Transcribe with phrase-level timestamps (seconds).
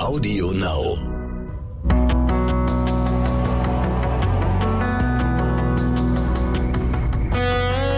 [0.00, 0.96] Audio Now.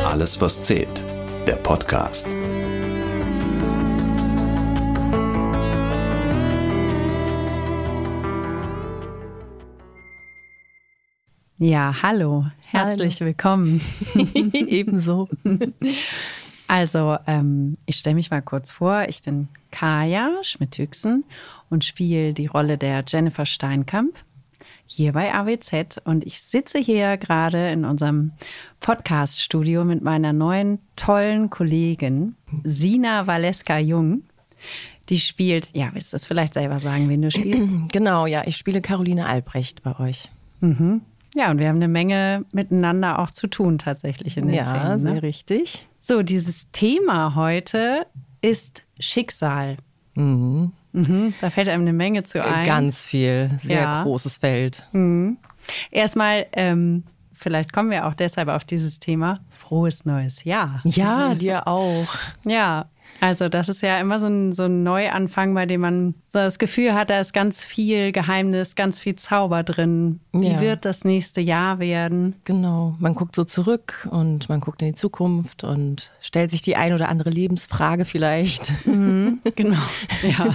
[0.04, 1.04] Alles, was zählt.
[1.46, 2.26] Der Podcast.
[11.58, 13.28] Ja, hallo, herzlich Hallo.
[13.28, 13.80] willkommen.
[14.52, 15.28] Ebenso.
[16.72, 19.04] Also, ähm, ich stelle mich mal kurz vor.
[19.06, 21.22] Ich bin Kaya Schmidt-Hüchsen
[21.68, 24.14] und spiele die Rolle der Jennifer Steinkamp
[24.86, 26.00] hier bei AWZ.
[26.04, 28.32] Und ich sitze hier gerade in unserem
[28.80, 34.22] Podcast-Studio mit meiner neuen tollen Kollegin Sina Valeska-Jung.
[35.10, 37.68] Die spielt, ja, willst du das vielleicht selber sagen, wen du spielst?
[37.92, 40.30] Genau, ja, ich spiele Caroline Albrecht bei euch.
[41.34, 45.02] Ja, und wir haben eine Menge miteinander auch zu tun tatsächlich in den ja, Szenen.
[45.02, 45.12] Ne?
[45.12, 45.86] sehr richtig.
[45.98, 48.06] So, dieses Thema heute
[48.42, 49.76] ist Schicksal.
[50.14, 50.72] Mhm,
[51.40, 52.66] da fällt einem eine Menge zu ein.
[52.66, 54.02] Ganz viel, sehr Ja.
[54.02, 54.86] großes Feld.
[55.90, 59.40] Erstmal, ähm, vielleicht kommen wir auch deshalb auf dieses Thema.
[59.50, 60.80] Frohes neues Jahr.
[60.84, 62.06] Ja, dir auch.
[62.44, 62.90] Ja,
[63.22, 66.58] also das ist ja immer so ein, so ein Neuanfang, bei dem man so das
[66.58, 70.18] Gefühl hat, da ist ganz viel Geheimnis, ganz viel Zauber drin.
[70.32, 70.60] Wie Ja.
[70.60, 72.34] wird das nächste Jahr werden?
[72.42, 72.96] Genau.
[72.98, 76.92] Man guckt so zurück und man guckt in die Zukunft und stellt sich die ein
[76.94, 78.72] oder andere Lebensfrage vielleicht.
[79.54, 79.78] Genau,
[80.22, 80.54] ja.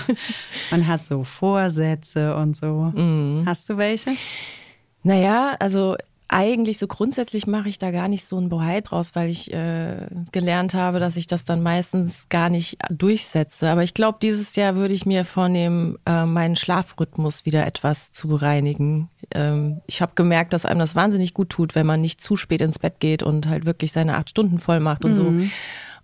[0.71, 2.91] Man hat so Vorsätze und so.
[3.45, 4.11] Hast du welche?
[5.03, 5.95] Naja, also
[6.29, 10.07] eigentlich so grundsätzlich mache ich da gar nicht so ein Bohai draus, weil ich äh,
[10.31, 13.69] gelernt habe, dass ich das dann meistens gar nicht durchsetze.
[13.69, 18.27] Aber ich glaube, dieses Jahr würde ich mir vornehmen, äh, meinen Schlafrhythmus wieder etwas zu
[18.27, 19.09] bereinigen.
[19.33, 22.61] Ähm, ich habe gemerkt, dass einem das wahnsinnig gut tut, wenn man nicht zu spät
[22.61, 25.33] ins Bett geht und halt wirklich seine acht Stunden voll macht und so.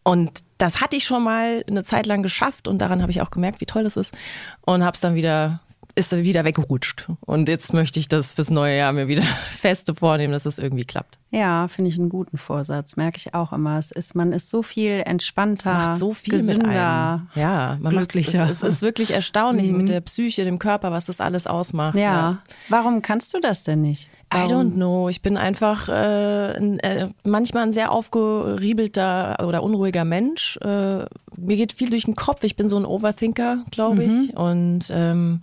[0.04, 3.32] Und das hatte ich schon mal eine Zeit lang geschafft und daran habe ich auch
[3.32, 4.14] gemerkt, wie toll das ist
[4.62, 5.62] und habe es dann wieder
[5.96, 7.08] ist wieder weggerutscht.
[7.22, 10.86] Und jetzt möchte ich das fürs neue Jahr mir wieder feste vornehmen, dass es irgendwie
[10.86, 11.20] klappt.
[11.30, 12.96] Ja, finde ich einen guten Vorsatz.
[12.96, 13.78] Merke ich auch immer.
[13.80, 17.28] Es ist, man ist so viel entspannter, so viel gesünder.
[17.34, 18.46] Ja, man glücklicher.
[18.46, 18.52] Mhm.
[18.52, 21.96] Es, es ist wirklich erstaunlich mit der Psyche, dem Körper, was das alles ausmacht.
[21.96, 22.44] Ja.
[22.70, 24.10] Warum kannst du das denn nicht?
[24.32, 25.10] I don't know.
[25.10, 30.58] Ich bin einfach äh, ein, äh, manchmal ein sehr aufgeriebelter oder unruhiger Mensch.
[30.58, 32.44] Äh, mir geht viel durch den Kopf.
[32.44, 34.36] Ich bin so ein Overthinker, glaube ich.
[34.36, 35.42] Und ähm,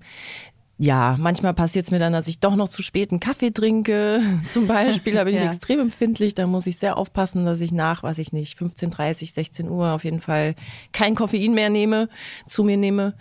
[0.78, 4.22] ja, manchmal passiert es mir dann, dass ich doch noch zu spät einen Kaffee trinke.
[4.48, 5.46] Zum Beispiel, da bin ich Ja.
[5.46, 6.34] extrem empfindlich.
[6.34, 10.04] Da muss ich sehr aufpassen, dass ich nach, weiß ich nicht, 15.30, 16 Uhr auf
[10.04, 10.54] jeden Fall
[10.92, 12.08] kein Koffein mehr nehme,
[12.46, 13.14] zu mir nehme.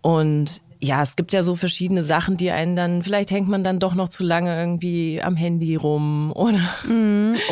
[0.00, 3.78] Und ja, es gibt ja so verschiedene Sachen, die einen dann, vielleicht hängt man dann
[3.78, 6.60] doch noch zu lange irgendwie am Handy rum oder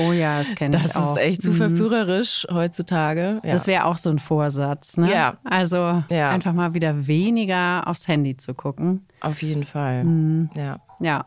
[0.07, 1.13] Oh ja, das kenne das ich auch.
[1.13, 1.17] Mhm.
[1.19, 3.41] ist echt zu verführererisch heutzutage.
[3.45, 3.53] Ja.
[3.53, 5.11] Das wäre auch so ein Vorsatz, ne?
[5.13, 5.37] Ja.
[5.45, 6.31] Also Ja.
[6.31, 9.07] einfach mal wieder weniger aufs Handy zu gucken.
[9.21, 10.05] Auf jeden Fall.
[10.05, 10.51] Mhm.
[10.55, 10.79] Ja.
[11.01, 11.25] Ja.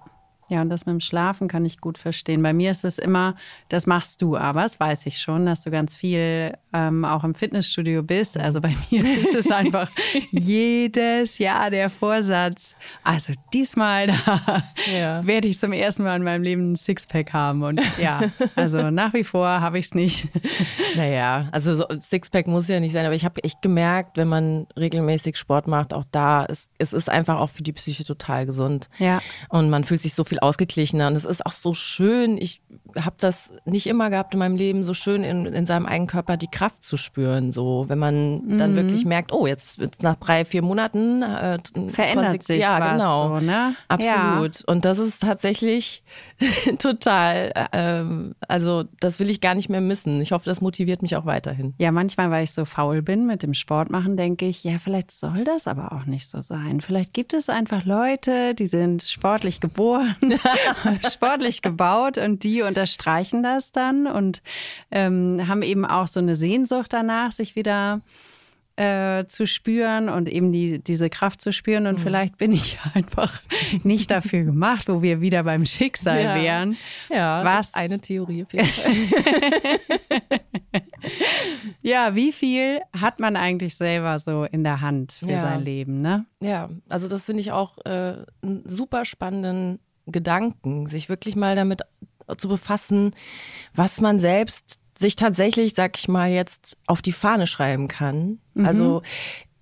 [0.47, 2.43] Ja, und das mit dem Schlafen kann ich gut verstehen.
[2.43, 3.35] Bei mir ist es immer,
[3.69, 7.33] das machst du aber, das weiß ich schon, dass du ganz viel ähm, auch im
[7.33, 8.37] Fitnessstudio bist.
[8.37, 9.89] Also bei mir ist es einfach
[10.31, 12.75] jedes Jahr der Vorsatz.
[13.03, 14.63] Also diesmal da
[14.95, 15.25] Ja.
[15.25, 17.63] werde ich zum ersten Mal in meinem Leben ein Sixpack haben.
[17.63, 18.21] Und ja,
[18.55, 20.27] also nach wie vor habe ich es nicht.
[20.95, 24.65] Naja, also so Sixpack muss ja nicht sein, aber ich habe echt gemerkt, wenn man
[24.77, 28.89] regelmäßig Sport macht, auch da, ist, es ist einfach auch für die Psyche total gesund.
[28.97, 29.21] Ja.
[29.49, 31.07] Und man fühlt sich so viel ausgeglichener.
[31.07, 32.37] Und es ist auch so schön.
[32.37, 32.61] Ich
[32.99, 36.37] habe das nicht immer gehabt in meinem Leben, so schön in, in seinem eigenen Körper
[36.37, 37.51] die Kraft zu spüren.
[37.51, 42.29] So, wenn man dann wirklich merkt, oh, jetzt, jetzt nach drei, vier Monaten äh, Verändert
[42.29, 43.39] 20 sich ja, was genau.
[43.39, 43.75] so, ne?
[43.87, 44.63] Absolut.
[44.65, 46.03] Und das ist tatsächlich
[46.79, 50.21] total, ähm, also das will ich gar nicht mehr missen.
[50.21, 51.73] Ich hoffe, das motiviert mich auch weiterhin.
[51.77, 55.11] Ja, manchmal, weil ich so faul bin mit dem Sport machen, denke ich, ja, vielleicht
[55.11, 56.81] soll das aber auch nicht so sein.
[56.81, 60.15] Vielleicht gibt es einfach Leute, die sind sportlich geboren,
[61.11, 64.43] sportlich gebaut und die unterstreichen das dann und
[64.91, 68.01] ähm, haben eben auch so eine Sehnsucht danach, sich wieder
[68.75, 71.83] äh, zu spüren und eben die, diese Kraft zu spüren.
[71.83, 71.89] Mhm.
[71.89, 73.41] Und vielleicht bin ich einfach
[73.83, 76.35] nicht dafür gemacht, wo wir wieder beim Schicksal Ja.
[76.35, 76.77] wären.
[77.09, 78.91] Ja, Was- eine Theorie auf jeden Fall.
[81.81, 85.37] Ja, wie viel hat man eigentlich selber so in der Hand für Ja.
[85.39, 86.25] sein Leben, ne?
[86.41, 89.77] Ja, also das finde ich auch äh, einen super spannenden
[90.07, 91.81] Gedanken, sich wirklich mal damit
[92.37, 93.13] zu befassen,
[93.73, 98.39] was man selbst sich tatsächlich, sag ich mal, jetzt auf die Fahne schreiben kann.
[98.65, 99.01] Also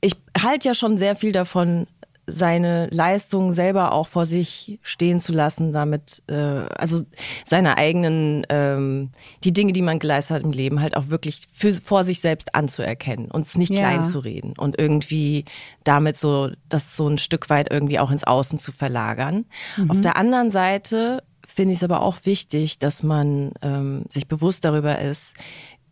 [0.01, 1.87] ich halte ja schon sehr viel davon,
[2.25, 7.01] seine Leistung selber auch vor sich stehen zu lassen, damit, äh, also
[7.45, 9.09] seine eigenen, ähm,
[9.43, 12.55] die Dinge, die man geleistet hat im Leben, halt auch wirklich für, vor sich selbst
[12.55, 13.79] anzuerkennen und es nicht Ja.
[13.79, 15.43] klein zu reden und irgendwie
[15.83, 19.45] damit so, das so ein Stück weit irgendwie auch ins Außen zu verlagern.
[19.89, 21.23] Auf der anderen Seite
[21.53, 25.35] finde ich es aber auch wichtig, dass man ähm, sich bewusst darüber ist,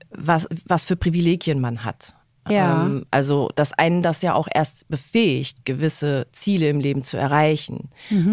[0.10, 2.16] was, was für Privilegien man hat.
[2.50, 2.86] Ja.
[2.86, 7.90] Ähm, also, dass einen das ja auch erst befähigt, gewisse Ziele im Leben zu erreichen.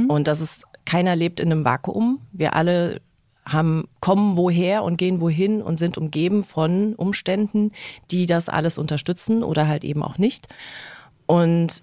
[0.09, 2.21] Und dass es keiner lebt in einem Vakuum.
[2.33, 3.01] Wir alle
[3.45, 7.73] haben, kommen woher und gehen wohin und sind umgeben von Umständen,
[8.11, 10.49] die das alles unterstützen oder halt eben auch nicht.
[11.27, 11.83] Und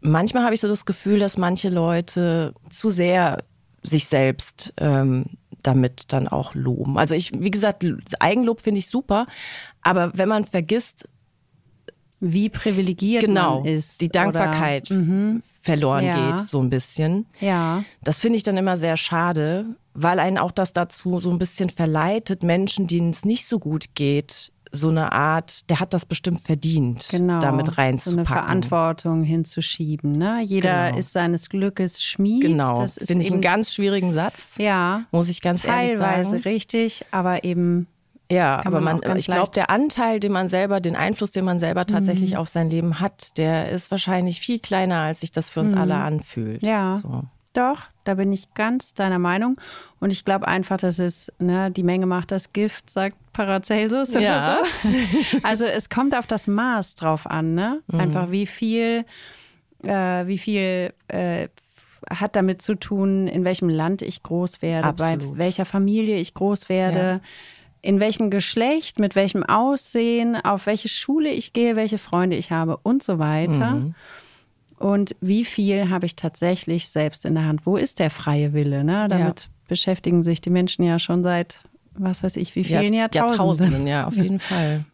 [0.00, 3.44] manchmal habe ich so das Gefühl, dass manche Leute zu sehr
[3.82, 5.26] sich selbst ähm,
[5.62, 6.98] damit dann auch loben.
[6.98, 7.84] Also ich, wie gesagt,
[8.18, 9.26] Eigenlob finde ich super,
[9.82, 11.08] aber wenn man vergisst,
[12.20, 14.00] Wie privilegiert genau, man ist.
[14.02, 15.42] die Dankbarkeit mhm.
[15.60, 16.36] verloren Ja.
[16.36, 17.26] geht, so ein bisschen.
[17.40, 17.82] Ja.
[18.02, 21.70] Das finde ich dann immer sehr schade, weil einen auch das dazu so ein bisschen
[21.70, 26.40] verleitet, Menschen, denen es nicht so gut geht, so eine Art, der hat das bestimmt
[26.40, 27.40] verdient, Genau.
[27.40, 28.18] damit So reinzupacken.
[28.18, 30.12] eine Verantwortung hinzuschieben.
[30.12, 30.40] Ne?
[30.42, 30.98] Jeder Genau.
[30.98, 32.42] ist seines Glückes Schmied.
[32.42, 35.04] Genau, Das ist finde ich einen ganz schwierigen Satz, Ja.
[35.10, 36.42] muss ich ganz ehrlich Teilweise sagen.
[36.42, 37.86] richtig, aber eben
[38.32, 41.84] Ja, aber man ich glaube, der Anteil, den man selber, den Einfluss, den man selber
[41.84, 42.36] tatsächlich Mhm.
[42.36, 45.96] auf sein Leben hat, der ist wahrscheinlich viel kleiner, als sich das für uns alle
[45.96, 46.62] anfühlt.
[46.62, 46.68] Mhm.
[46.68, 46.94] Ja.
[47.02, 47.24] So.
[47.54, 49.56] Doch, da bin ich ganz deiner Meinung.
[49.98, 54.20] Und ich glaube einfach, dass es, ne, die Menge macht das Gift, sagt Paracelsus oder
[54.20, 54.58] Ja.
[54.82, 54.90] so.
[55.42, 57.80] Also es kommt auf das Maß drauf an, ne?
[57.88, 58.00] Mhm.
[58.00, 59.04] Einfach wie viel,
[59.82, 61.48] äh, wie viel äh,
[62.08, 65.38] hat damit zu tun, in welchem Land ich groß werde, bei Absolut.
[65.38, 67.20] welcher Familie ich groß werde.
[67.82, 72.76] In welchem Geschlecht, mit welchem Aussehen, auf welche Schule ich gehe, welche Freunde ich habe
[72.82, 73.72] und so weiter.
[73.72, 73.94] Mhm.
[74.78, 77.64] Und wie viel habe ich tatsächlich selbst in der Hand?
[77.66, 78.82] Wo ist der freie Wille?
[78.82, 79.08] Ne?
[79.08, 83.36] Damit beschäftigen sich die Menschen ja schon seit, was weiß ich, wie vielen Ja- Jahrtausenden.
[83.38, 84.84] Jahrtausenden, ja, auf jeden Fall.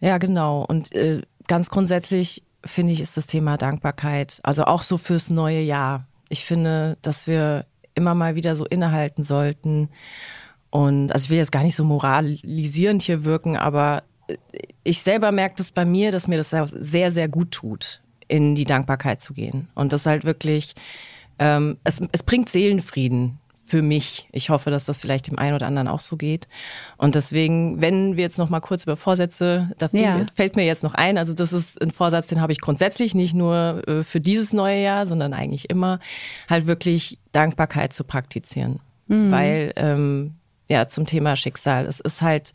[0.00, 0.64] Ja, genau.
[0.66, 5.60] Und äh, ganz grundsätzlich finde ich, ist das Thema Dankbarkeit, also auch so fürs neue
[5.60, 6.06] Jahr.
[6.28, 9.88] Ich finde, dass wir immer mal wieder so innehalten sollten.
[10.70, 14.36] Und also ich will jetzt gar nicht so moralisierend hier wirken, aber äh,
[14.84, 18.64] ich selber merke das bei mir, dass mir das sehr, sehr gut tut, in die
[18.64, 19.68] Dankbarkeit zu gehen.
[19.74, 20.74] Und das halt wirklich,
[21.38, 24.28] ähm, es, es bringt Seelenfrieden für mich.
[24.30, 26.46] Ich hoffe, dass das vielleicht dem einen oder anderen auch so geht.
[26.98, 30.24] Und deswegen, wenn wir jetzt noch mal kurz über Vorsätze, da Ja.
[30.34, 33.34] fällt mir jetzt noch ein, also das ist ein Vorsatz, den habe ich grundsätzlich nicht
[33.34, 35.98] nur äh, für dieses neue Jahr, sondern eigentlich immer,
[36.48, 38.78] halt wirklich Dankbarkeit zu praktizieren.
[39.08, 40.34] Weil, ähm,
[40.68, 42.52] ja, zum Thema Schicksal, es ist halt,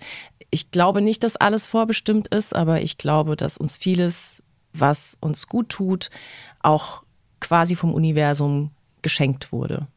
[0.49, 4.43] ich glaube nicht, dass alles vorbestimmt ist, aber ich glaube, dass uns vieles,
[4.73, 6.09] was uns gut tut,
[6.61, 7.03] auch
[7.39, 8.71] quasi vom Universum
[9.01, 9.87] geschenkt wurde.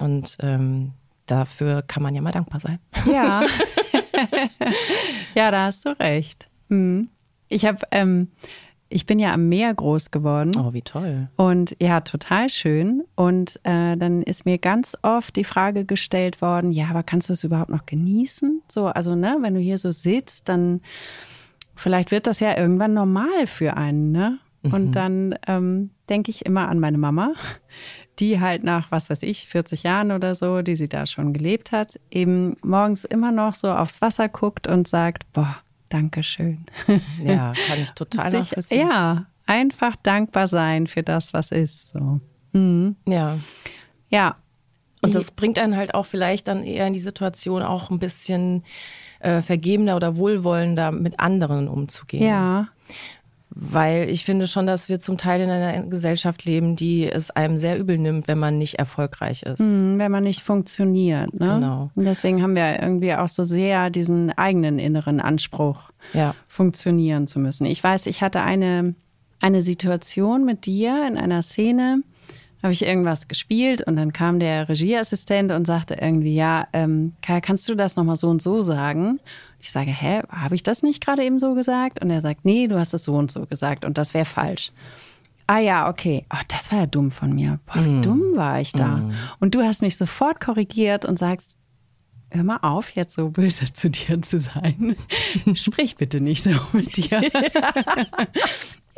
[0.00, 0.92] Und ähm,
[1.26, 2.78] dafür kann man ja mal dankbar sein.
[3.10, 3.42] Ja.
[5.34, 6.48] ja, da hast du recht.
[6.68, 7.08] Hm.
[7.48, 8.28] Ich habe, ähm,
[8.88, 10.52] ich bin ja am Meer groß geworden.
[10.58, 11.28] Oh, wie toll.
[11.36, 13.04] Und ja, total schön.
[13.14, 17.32] Und äh, dann ist mir ganz oft die Frage gestellt worden, ja, aber kannst du
[17.32, 18.62] es überhaupt noch genießen?
[18.68, 20.80] So, also, ne, wenn du hier so sitzt, dann
[21.74, 24.38] vielleicht wird das ja irgendwann normal für einen, ne?
[24.70, 27.32] Und dann ähm, denke ich immer an meine Mama,
[28.18, 31.72] die halt nach, was weiß ich, 40 Jahren oder so, die sie da schon gelebt
[31.72, 35.56] hat, eben morgens immer noch so aufs Wasser guckt und sagt, boah,
[35.88, 36.66] Dankeschön.
[37.24, 38.88] Ja, kann ich total Sich, nachvollziehen.
[38.88, 41.90] ja, einfach dankbar sein für das, was ist.
[41.90, 42.20] So.
[42.52, 42.96] Mhm.
[43.06, 43.38] ja.
[44.10, 44.36] Ja.
[45.00, 48.64] Und das bringt einen halt auch vielleicht dann eher in die Situation, auch ein bisschen
[49.20, 52.24] äh, vergebender oder wohlwollender mit anderen umzugehen.
[52.24, 52.68] Ja.
[53.50, 57.56] Weil ich finde schon, dass wir zum Teil in einer Gesellschaft leben, die es einem
[57.58, 59.60] sehr übel nimmt, wenn man nicht erfolgreich ist.
[59.60, 61.32] Mhm, Wenn man nicht funktioniert.
[61.32, 61.54] Ne?
[61.54, 61.90] Genau.
[61.94, 66.34] Und deswegen haben wir irgendwie auch so sehr diesen eigenen inneren Anspruch, Ja.
[66.46, 67.64] funktionieren zu müssen.
[67.64, 68.94] Ich weiß, ich hatte eine,
[69.40, 72.02] eine Situation mit dir in einer Szene,
[72.62, 77.40] habe ich irgendwas gespielt und dann kam der Regieassistent und sagte irgendwie, ja, ähm, Kai,
[77.40, 79.20] kannst du das nochmal so und so sagen?
[79.60, 82.00] Ich sage, hä, habe ich das nicht gerade eben so gesagt?
[82.02, 84.72] Und er sagt, nee, du hast es so und so gesagt und das wäre falsch.
[85.46, 86.26] Ah ja, okay.
[86.32, 87.58] Oh, das war ja dumm von mir.
[87.66, 89.10] Boah, wie dumm war ich da.
[89.40, 91.56] Und du hast mich sofort korrigiert und sagst,
[92.30, 94.94] hör mal auf, jetzt so böse zu dir zu sein.
[95.54, 97.22] Sprich bitte nicht so mit dir.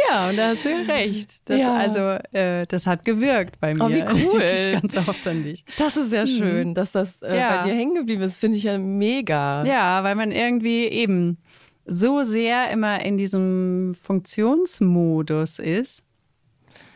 [0.08, 1.48] ja, und da hast du recht.
[1.48, 1.74] Das, Ja.
[1.76, 1.98] Also,
[2.32, 3.84] äh, das hat gewirkt bei mir.
[3.84, 4.40] Oh, wie cool.
[4.42, 5.64] Ich ganz oft an dich.
[5.78, 7.56] Das ist ja schön, dass das äh, Ja.
[7.58, 8.38] bei dir hängen geblieben ist.
[8.38, 9.64] Finde ich ja mega.
[9.64, 11.38] Ja, weil man irgendwie eben
[11.86, 16.04] so sehr immer in diesem Funktionsmodus ist.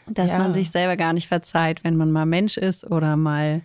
[0.07, 0.39] dass Ja.
[0.39, 3.63] man sich selber gar nicht verzeiht, wenn man mal Mensch ist oder mal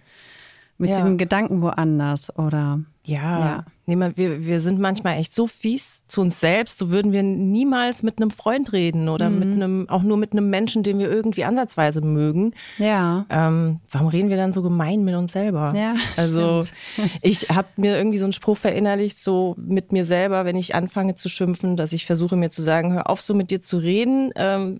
[0.78, 3.66] mit den Gedanken woanders oder Ja, Ja.
[3.90, 8.04] Nee, wir, wir sind manchmal echt so fies zu uns selbst, so würden wir niemals
[8.04, 11.44] mit einem Freund reden oder mit einem, auch nur mit einem Menschen, den wir irgendwie
[11.44, 12.54] ansatzweise mögen.
[12.78, 13.26] ja.
[13.32, 15.74] Ähm, warum reden wir dann so gemein mit uns selber?
[15.76, 16.66] Ja, also
[17.24, 21.16] ich habe mir irgendwie so einen Spruch verinnerlicht, so mit mir selber, wenn ich anfange
[21.16, 24.32] zu schimpfen, dass ich versuche mir zu sagen, hör auf, so mit dir zu reden.
[24.36, 24.80] Ähm,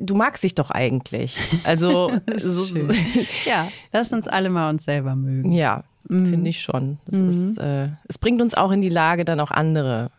[0.00, 1.38] du magst dich doch eigentlich.
[1.62, 2.64] Also so.
[3.46, 5.52] Ja, lass uns alle mal uns selber mögen.
[5.52, 6.26] ja, Mhm.
[6.26, 6.98] finde ich schon.
[7.06, 10.10] Das ist, äh, es bringt uns auch in die Lage, dann auch andere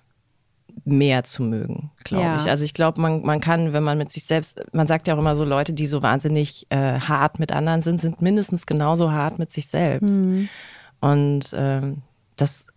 [0.86, 2.38] mehr zu mögen, glaube Ja.
[2.38, 2.50] ich.
[2.50, 5.20] Also ich glaube, man, man kann, wenn man mit sich selbst, man sagt ja auch
[5.20, 9.38] immer so, Leute, die so wahnsinnig äh, hart mit anderen sind, sind mindestens genauso hart
[9.38, 10.16] mit sich selbst.
[10.18, 10.48] Mhm.
[11.02, 11.98] Und ähm,
[12.38, 12.68] das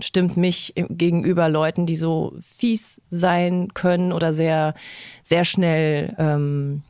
[0.00, 4.74] stimmt mich gegenüber Leuten, die so fies sein können oder sehr,
[5.22, 6.82] sehr schnell ähm,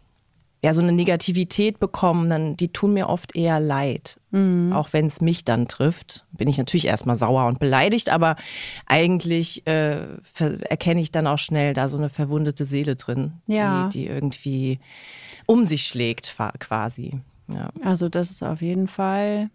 [0.65, 4.19] ja so eine Negativität bekommen, dann die tun mir oft eher leid.
[4.31, 8.37] Auch wenn es mich dann trifft, bin ich natürlich erstmal sauer und beleidigt, aber
[8.87, 10.07] eigentlich äh,
[10.69, 13.89] erkenne ich dann auch schnell da so eine verwundete Seele drin, Ja.
[13.89, 14.81] die, die irgendwie
[15.47, 17.21] um sich schlägt quasi.
[17.49, 17.71] Ja.
[17.83, 19.49] Also das ist auf jeden Fall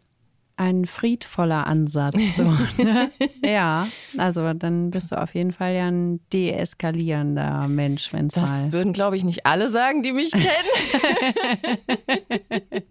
[0.55, 2.15] ein friedvoller Ansatz.
[2.35, 2.43] So,
[2.83, 3.11] ne?
[3.43, 8.49] Ja, also dann bist du auf jeden Fall ja ein deeskalierender Mensch, wenn es Das
[8.49, 8.71] mal.
[8.71, 10.45] würden, glaube ich, nicht alle sagen, die mich kennen.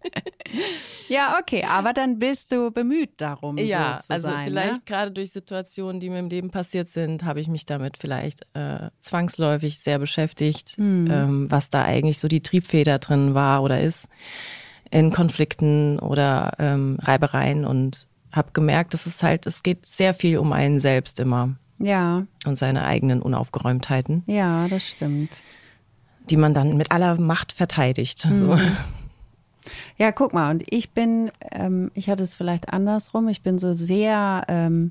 [1.08, 4.44] Ja, okay, aber dann bist du bemüht darum, ja, so zu also sein.
[4.44, 4.80] vielleicht ne?
[4.86, 8.88] gerade durch Situationen, die mir im Leben passiert sind, habe ich mich damit vielleicht äh,
[8.98, 11.08] zwangsläufig sehr beschäftigt, Hm.
[11.10, 14.08] ähm, was da eigentlich so die Triebfeder drin war oder ist
[14.92, 20.38] in Konflikten oder ähm, Reibereien und habe gemerkt, dass es halt, es geht sehr viel
[20.38, 25.40] um einen selbst immer Ja, und seine eigenen Unaufgeräumtheiten, ja, das stimmt.
[26.30, 28.20] die man dann mit aller Macht verteidigt.
[28.20, 28.56] So.
[29.96, 33.72] Ja, guck mal, und ich bin, ähm, ich hatte es vielleicht andersrum, ich bin so
[33.72, 34.90] sehr ähm,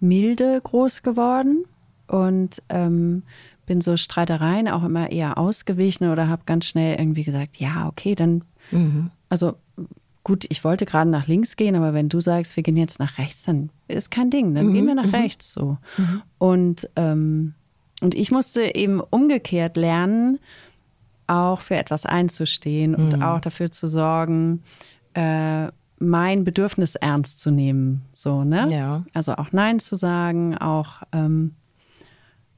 [0.00, 1.64] milde groß geworden
[2.08, 3.22] und ähm,
[3.66, 8.16] bin so Streitereien auch immer eher ausgewichen oder habe ganz schnell irgendwie gesagt, ja, okay,
[8.16, 8.42] dann,
[9.30, 9.54] also
[10.22, 13.16] gut, ich wollte gerade nach links gehen, aber wenn du sagst, wir gehen jetzt nach
[13.16, 15.78] rechts, dann ist kein Ding, dann gehen wir nach rechts so.
[16.38, 17.54] Und, ähm,
[18.02, 20.38] und ich musste eben umgekehrt lernen,
[21.26, 24.62] auch für etwas einzustehen und auch dafür zu sorgen,
[25.14, 25.68] äh,
[25.98, 28.02] mein Bedürfnis ernst zu nehmen.
[28.12, 28.68] So, ne?
[28.70, 29.04] Ja.
[29.12, 31.54] Also auch Nein zu sagen, auch ähm,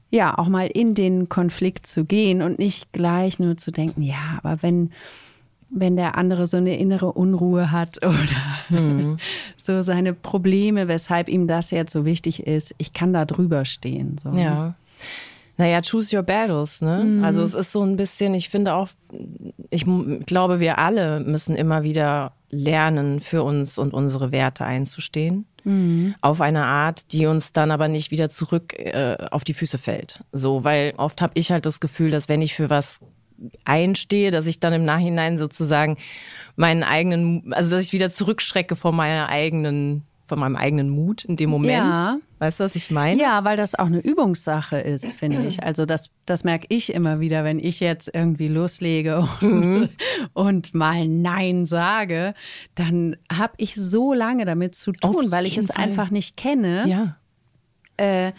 [0.09, 4.39] ja, auch mal in den Konflikt zu gehen und nicht gleich nur zu denken, ja,
[4.41, 4.91] aber wenn,
[5.73, 9.17] wenn der andere so eine innere Unruhe hat oder
[9.57, 14.17] so seine Probleme, weshalb ihm das jetzt so wichtig ist, ich kann da drüber stehen.
[14.17, 14.31] So.
[14.31, 14.75] Ja.
[15.57, 17.21] Naja, choose your battles, ne?
[17.23, 18.89] Also es ist so ein bisschen, ich finde auch,
[19.69, 19.85] ich
[20.25, 25.45] glaube, wir alle müssen immer wieder lernen, für uns und unsere Werte einzustehen.
[26.21, 30.23] Auf eine Art, die uns dann aber nicht wieder zurück äh, auf die Füße fällt.
[30.31, 32.99] So, weil oft habe ich halt das Gefühl, dass wenn ich für was
[33.65, 35.97] einstehe, dass ich dann im Nachhinein sozusagen
[36.55, 41.35] meinen eigenen, also dass ich wieder zurückschrecke vor meiner eigenen, von meinem eigenen Mut in
[41.35, 41.95] dem Moment.
[41.95, 42.17] Ja.
[42.39, 43.21] Weißt du, was ich meine?
[43.21, 45.63] Ja, weil das auch eine Übungssache ist, finde ich.
[45.63, 49.89] Also das, das merke ich immer wieder, wenn ich jetzt irgendwie loslege und,
[50.33, 52.33] und mal Nein sage,
[52.75, 55.83] dann habe ich so lange damit zu tun, weil ich es Fall.
[55.83, 56.85] einfach nicht kenne.
[56.87, 57.17] Ja.
[57.97, 58.33] Äh,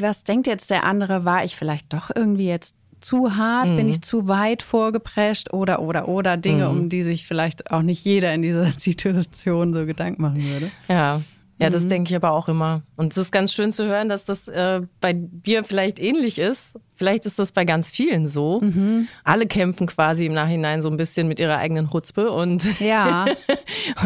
[0.00, 1.24] was denkt jetzt der andere?
[1.24, 3.68] War ich vielleicht doch irgendwie jetzt zu hart?
[3.68, 3.76] Mhm.
[3.76, 5.52] Bin ich zu weit vorgeprescht?
[5.52, 9.86] Oder, oder, oder Dinge, um die sich vielleicht auch nicht jeder in dieser Situation so
[9.86, 10.70] Gedanken machen würde.
[10.88, 11.20] Ja.
[11.58, 11.72] Ja, Mhm.
[11.72, 12.82] das denke ich aber auch immer.
[12.96, 16.78] Und es ist ganz schön zu hören, dass das äh, bei dir vielleicht ähnlich ist.
[16.96, 18.60] Vielleicht ist das bei ganz vielen so.
[18.60, 19.08] Mhm.
[19.24, 23.24] Alle kämpfen quasi im Nachhinein so ein bisschen mit ihrer eigenen Chutzpe und, Ja.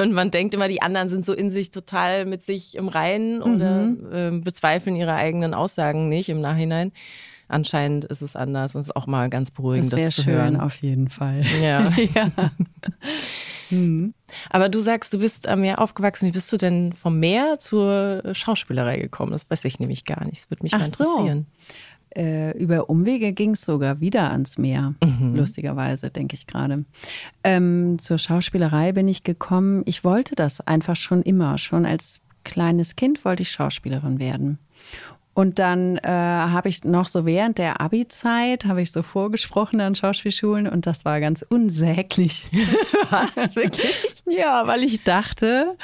[0.01, 3.43] und man denkt immer, die anderen sind so in sich total mit sich im Reinen
[3.43, 4.13] oder Mhm.
[4.13, 6.93] äh, bezweifeln ihre eigenen Aussagen nicht im Nachhinein.
[7.51, 10.35] Anscheinend ist es anders und es ist auch mal ganz beruhigend, Das das, zu schön,
[10.35, 10.61] hören.
[10.61, 11.43] auf jeden Fall.
[11.61, 11.91] Ja.
[12.15, 12.31] ja.
[14.51, 16.27] Aber du sagst, du bist am Meer aufgewachsen.
[16.27, 19.33] Wie bist du denn vom Meer zur Schauspielerei gekommen?
[19.33, 20.43] Das weiß ich nämlich gar nicht.
[20.43, 21.05] Das würde mich Ach mal so.
[21.05, 21.47] interessieren.
[22.17, 24.95] Äh, über Umwege ging es sogar wieder ans Meer,
[25.33, 26.85] lustigerweise, denke ich gerade.
[27.45, 29.83] Ähm, zur Schauspielerei bin ich gekommen.
[29.87, 31.57] Ich wollte das einfach schon immer.
[31.57, 34.59] Schon als kleines Kind wollte ich Schauspielerin werden.
[35.33, 39.95] Und dann äh, habe ich noch so während der Abi-Zeit, habe ich so vorgesprochen an
[39.95, 42.51] Schauspielschulen und das war ganz unsäglich.
[43.11, 44.23] Was, wirklich?
[44.27, 45.77] Ja, weil ich dachte,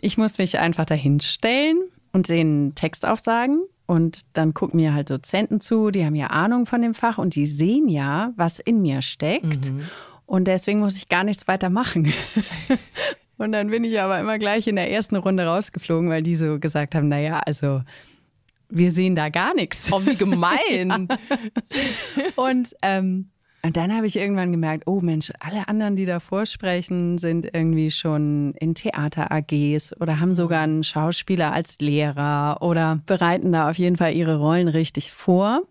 [0.00, 1.78] ich muss mich einfach dahinstellen
[2.12, 6.66] und den Text aufsagen Und dann gucken mir halt Dozenten zu, die haben ja Ahnung
[6.66, 9.70] von dem Fach und die sehen ja, was in mir steckt.
[9.70, 9.86] Mhm.
[10.26, 12.12] Und deswegen muss ich gar nichts weiter machen.
[13.38, 16.58] und dann bin ich aber immer gleich in der ersten Runde rausgeflogen, weil die so
[16.58, 17.82] gesagt haben, naja, also
[18.72, 19.92] wir sehen da gar nichts.
[19.92, 21.08] Oh, wie gemein.
[22.36, 23.28] und ähm,
[23.64, 27.92] und dann habe ich irgendwann gemerkt, oh Mensch, alle anderen, die da vorsprechen, sind irgendwie
[27.92, 33.96] schon in Theater-AGs oder haben sogar einen Schauspieler als Lehrer oder bereiten da auf jeden
[33.96, 35.62] Fall ihre Rollen richtig vor.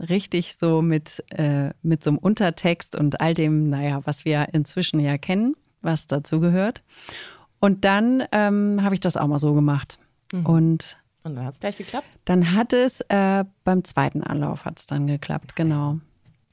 [0.00, 4.98] Richtig so mit, äh, mit so einem Untertext und all dem, naja, was wir inzwischen
[4.98, 6.82] ja kennen, was dazu gehört.
[7.60, 9.98] Und dann ähm, habe ich das auch mal so gemacht.
[10.32, 10.46] Mhm.
[10.46, 12.06] Und und dann hat es gleich geklappt?
[12.24, 15.98] Dann hat es äh, beim zweiten Anlauf hat es dann geklappt, genau.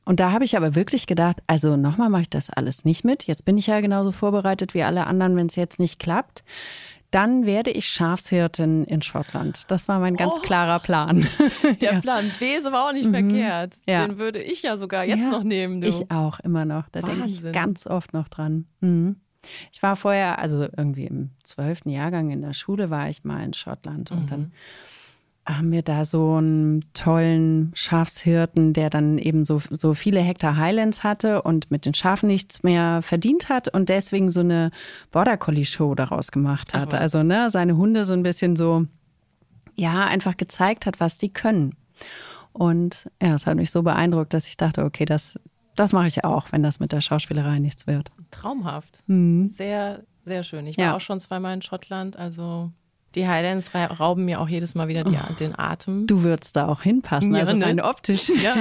[0.03, 3.27] Und da habe ich aber wirklich gedacht, also nochmal mache ich das alles nicht mit.
[3.27, 6.43] Jetzt bin ich ja genauso vorbereitet wie alle anderen, wenn es jetzt nicht klappt.
[7.11, 9.69] Dann werde ich Schafshirtin in Schottland.
[9.69, 11.27] Das war mein ganz oh, klarer Plan.
[11.81, 11.99] Der ja.
[11.99, 13.13] Plan B ist aber auch nicht mhm.
[13.13, 13.75] verkehrt.
[13.85, 14.07] Ja.
[14.07, 15.81] Den würde ich ja sogar jetzt ja, noch nehmen.
[15.81, 15.87] Du.
[15.87, 16.87] Ich auch, immer noch.
[16.89, 18.65] Da denke ich ganz oft noch dran.
[18.79, 19.17] Mhm.
[19.71, 23.53] Ich war vorher, also irgendwie im zwölften Jahrgang in der Schule war ich mal in
[23.53, 24.27] Schottland und mhm.
[24.27, 24.51] dann
[25.45, 31.03] haben wir da so einen tollen Schafshirten, der dann eben so, so viele Hektar Highlands
[31.03, 34.71] hatte und mit den Schafen nichts mehr verdient hat und deswegen so eine
[35.11, 36.93] Border Collie Show daraus gemacht hat.
[36.93, 38.85] Also ne, seine Hunde so ein bisschen so,
[39.75, 41.75] ja, einfach gezeigt hat, was die können.
[42.53, 45.39] Und ja, es hat mich so beeindruckt, dass ich dachte, okay, das,
[45.75, 48.09] das mache ich auch, wenn das mit der Schauspielerei nichts wird.
[48.31, 49.03] Traumhaft.
[49.07, 49.49] Mhm.
[49.49, 50.67] Sehr, sehr schön.
[50.67, 50.95] Ich war ja.
[50.95, 52.71] auch schon zweimal in Schottland, also
[53.15, 56.07] die Highlands rauben mir auch jedes Mal wieder die, oh, den Atem.
[56.07, 57.65] Du würdest da auch hinpassen, ja, also ne?
[57.65, 58.29] rein optisch.
[58.41, 58.55] Ja.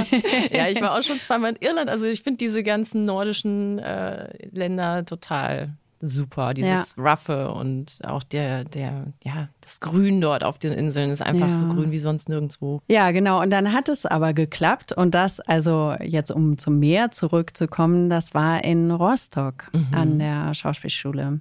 [0.50, 1.88] ja, ich war auch schon zweimal in Irland.
[1.88, 6.54] Also ich finde diese ganzen nordischen äh, Länder total super.
[6.54, 7.02] Dieses ja.
[7.02, 11.56] Roughe und auch der, der, ja, das Grün dort auf den Inseln ist einfach ja.
[11.56, 12.80] so grün wie sonst nirgendwo.
[12.88, 13.40] Ja, genau.
[13.40, 14.92] Und dann hat es aber geklappt.
[14.92, 19.88] Und das, also jetzt um zum Meer zurückzukommen, das war in Rostock mhm.
[19.92, 21.40] an der Schauspielschule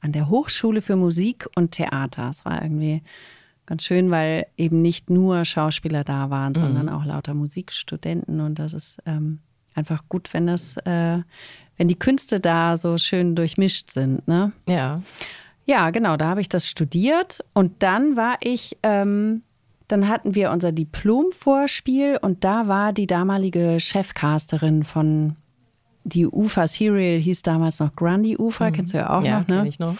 [0.00, 2.28] an der Hochschule für Musik und Theater.
[2.28, 3.02] Es war irgendwie
[3.66, 6.58] ganz schön, weil eben nicht nur Schauspieler da waren, mhm.
[6.58, 8.40] sondern auch lauter Musikstudenten.
[8.40, 9.40] Und das ist ähm,
[9.74, 11.18] einfach gut, wenn das, äh,
[11.78, 14.26] wenn die Künste da so schön durchmischt sind.
[14.28, 14.52] Ne?
[14.68, 15.02] Ja.
[15.64, 19.42] Ja, genau, da habe ich das studiert und dann war ich, ähm,
[19.86, 25.36] dann hatten wir unser Diplomvorspiel und da war die damalige Chefcasterin von
[26.04, 28.72] die Ufa Serial hieß damals noch Grundy Ufa, mhm.
[28.72, 29.68] kennst du ja auch ja, noch, ne?
[29.68, 29.94] Ich noch.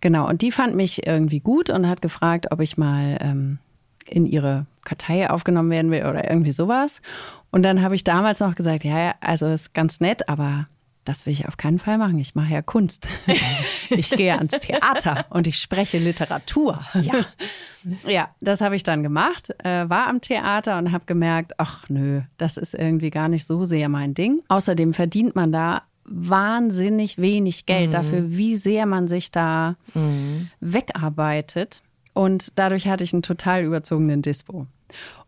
[0.00, 3.58] Genau, und die fand mich irgendwie gut und hat gefragt, ob ich mal ähm,
[4.06, 7.00] in ihre Kartei aufgenommen werden will oder irgendwie sowas.
[7.50, 10.66] Und dann habe ich damals noch gesagt, ja, also ist ganz nett, aber
[11.04, 12.18] das will ich auf keinen Fall machen.
[12.18, 13.08] Ich mache ja Kunst.
[13.90, 16.80] Ich gehe ans Theater und ich spreche Literatur.
[16.94, 17.26] Ja,
[18.10, 22.22] ja das habe ich dann gemacht, äh, war am Theater und habe gemerkt, ach nö,
[22.38, 24.42] das ist irgendwie gar nicht so sehr mein Ding.
[24.48, 27.92] Außerdem verdient man da wahnsinnig wenig Geld mhm.
[27.92, 30.48] dafür, wie sehr man sich da mhm.
[30.60, 31.82] wegarbeitet.
[32.14, 34.66] Und dadurch hatte ich einen total überzogenen Dispo.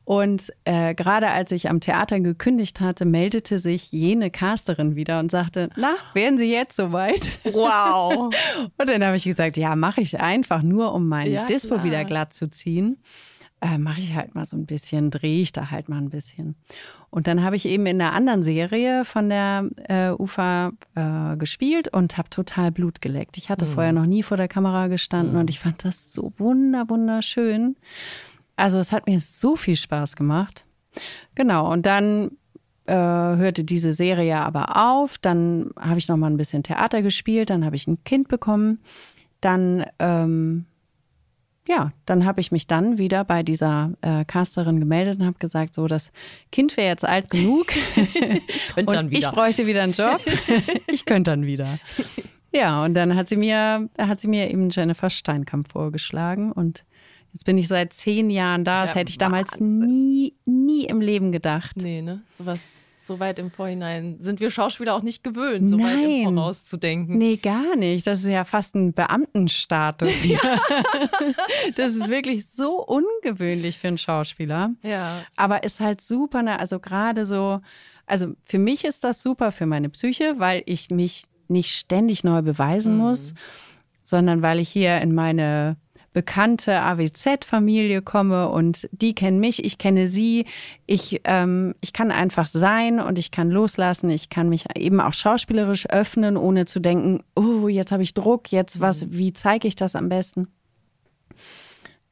[0.07, 5.33] Und äh, gerade als ich am Theater gekündigt hatte, meldete sich jene Casterin wieder und
[5.33, 7.41] sagte, na, wären Sie jetzt soweit?
[7.43, 8.33] Wow.
[8.79, 11.85] und dann habe ich gesagt, ja, mache ich einfach nur, um mein ja, Dispo klar.
[11.85, 12.99] wieder glatt zu ziehen.
[13.61, 16.55] Äh, mache ich halt mal so ein bisschen, drehe ich da halt mal ein bisschen.
[17.11, 21.89] Und dann habe ich eben in einer anderen Serie von der äh, UFA äh, gespielt
[21.89, 23.39] und habe total Blut geleckt.
[23.39, 23.71] Ich hatte mhm.
[23.71, 25.41] vorher noch nie vor der Kamera gestanden mhm.
[25.41, 27.75] und ich fand das so wunder, wunderschön.
[28.57, 30.67] Also es hat mir so viel Spaß gemacht.
[31.35, 32.31] Genau, und dann
[32.87, 35.19] äh, hörte diese Serie aber auf.
[35.19, 37.51] Dann habe ich noch mal ein bisschen Theater gespielt.
[37.51, 38.81] Dann habe ich ein Kind bekommen.
[39.41, 40.65] Dann, ähm,
[41.69, 45.75] ja, dann habe ich mich dann wieder bei dieser äh, Casterin gemeldet und habe gesagt,
[45.75, 46.13] so, das
[46.53, 47.67] Kind wäre jetzt alt genug.
[48.47, 49.29] ich könnte dann wieder.
[49.29, 50.21] Ich bräuchte wieder einen Job.
[50.87, 51.69] ich könnte dann wieder.
[52.53, 56.85] Ja, und dann hat sie mir, hat sie mir eben Jennifer Steinkamp vorgeschlagen und
[57.37, 58.81] Jetzt bin ich seit zehn Jahren da.
[58.81, 61.77] Das ja, hätte ich damals nie, nie im Leben gedacht.
[61.77, 62.23] Nee, ne?
[62.33, 62.61] Sowas
[63.05, 65.99] so weit im Vorhinein sind wir Schauspieler auch nicht gewöhnt, so Nein.
[65.99, 67.19] weit im Voraus zu denken.
[67.19, 68.07] Nee, gar nicht.
[68.07, 70.41] Das ist ja fast ein Beamtenstatus hier.
[71.77, 74.71] Das ist wirklich so ungewöhnlich für einen Schauspieler.
[74.83, 75.23] Ja.
[75.37, 76.59] Aber ist halt super, ne?
[76.59, 77.61] Also gerade so,
[78.07, 82.41] also für mich ist das super für meine Psyche, weil ich mich nicht ständig neu
[82.41, 83.01] beweisen mhm.
[83.01, 83.35] muss,
[84.03, 85.77] sondern weil ich hier in meine
[86.17, 90.47] bekannte AWZ-Familie komme und die kennen mich, ich kenne sie.
[90.87, 94.09] Ich, ähm, ich kann einfach sein und ich kann loslassen.
[94.09, 98.51] Ich kann mich eben auch schauspielerisch öffnen, ohne zu denken, oh, jetzt habe ich Druck,
[98.51, 99.13] jetzt was, mhm.
[99.13, 100.49] wie zeige ich das am besten?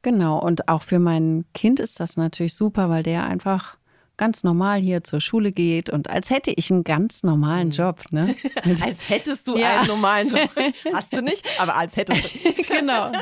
[0.03, 3.79] Genau, und auch für mein Kind ist das natürlich super, weil der einfach
[4.17, 8.05] ganz normal hier zur Schule geht und als hätte ich einen ganz normalen Job.
[8.11, 8.35] Ne?
[8.83, 9.79] als hättest du ja.
[9.79, 10.51] einen normalen Job.
[10.93, 12.63] Hast du nicht, aber als hättest du.
[12.69, 13.13] genau.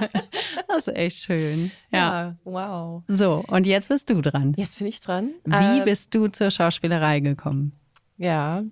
[0.68, 1.70] Das ist echt schön.
[1.90, 1.98] Ja.
[1.98, 2.36] ja.
[2.44, 3.02] wow.
[3.08, 4.54] So, und jetzt bist du dran.
[4.56, 5.30] Jetzt bin ich dran.
[5.44, 7.72] Wie äh, bist du zur Schauspielerei gekommen?
[8.18, 8.62] Ja,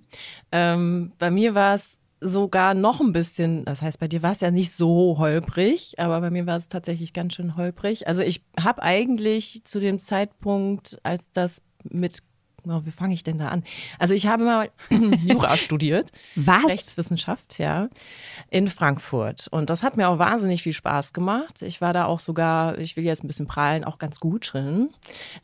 [0.53, 4.41] ähm, bei mir war es sogar noch ein bisschen, das heißt, bei dir war es
[4.41, 8.07] ja nicht so holprig, aber bei mir war es tatsächlich ganz schön holprig.
[8.07, 12.23] Also ich habe eigentlich zu dem Zeitpunkt, als das mit
[12.67, 13.65] Oh, wie fange ich denn da an?
[13.99, 14.71] Also ich habe mal
[15.25, 16.11] Jura studiert.
[16.37, 16.67] Was?
[16.69, 17.89] Rechtswissenschaft, ja,
[18.51, 19.49] in Frankfurt.
[19.51, 21.63] Und das hat mir auch wahnsinnig viel Spaß gemacht.
[21.63, 24.91] Ich war da auch sogar, ich will jetzt ein bisschen prahlen, auch ganz gut drin.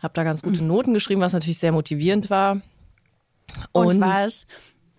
[0.02, 2.60] Habe da ganz gute Noten geschrieben, was natürlich sehr motivierend war.
[3.72, 4.46] Und, Und was,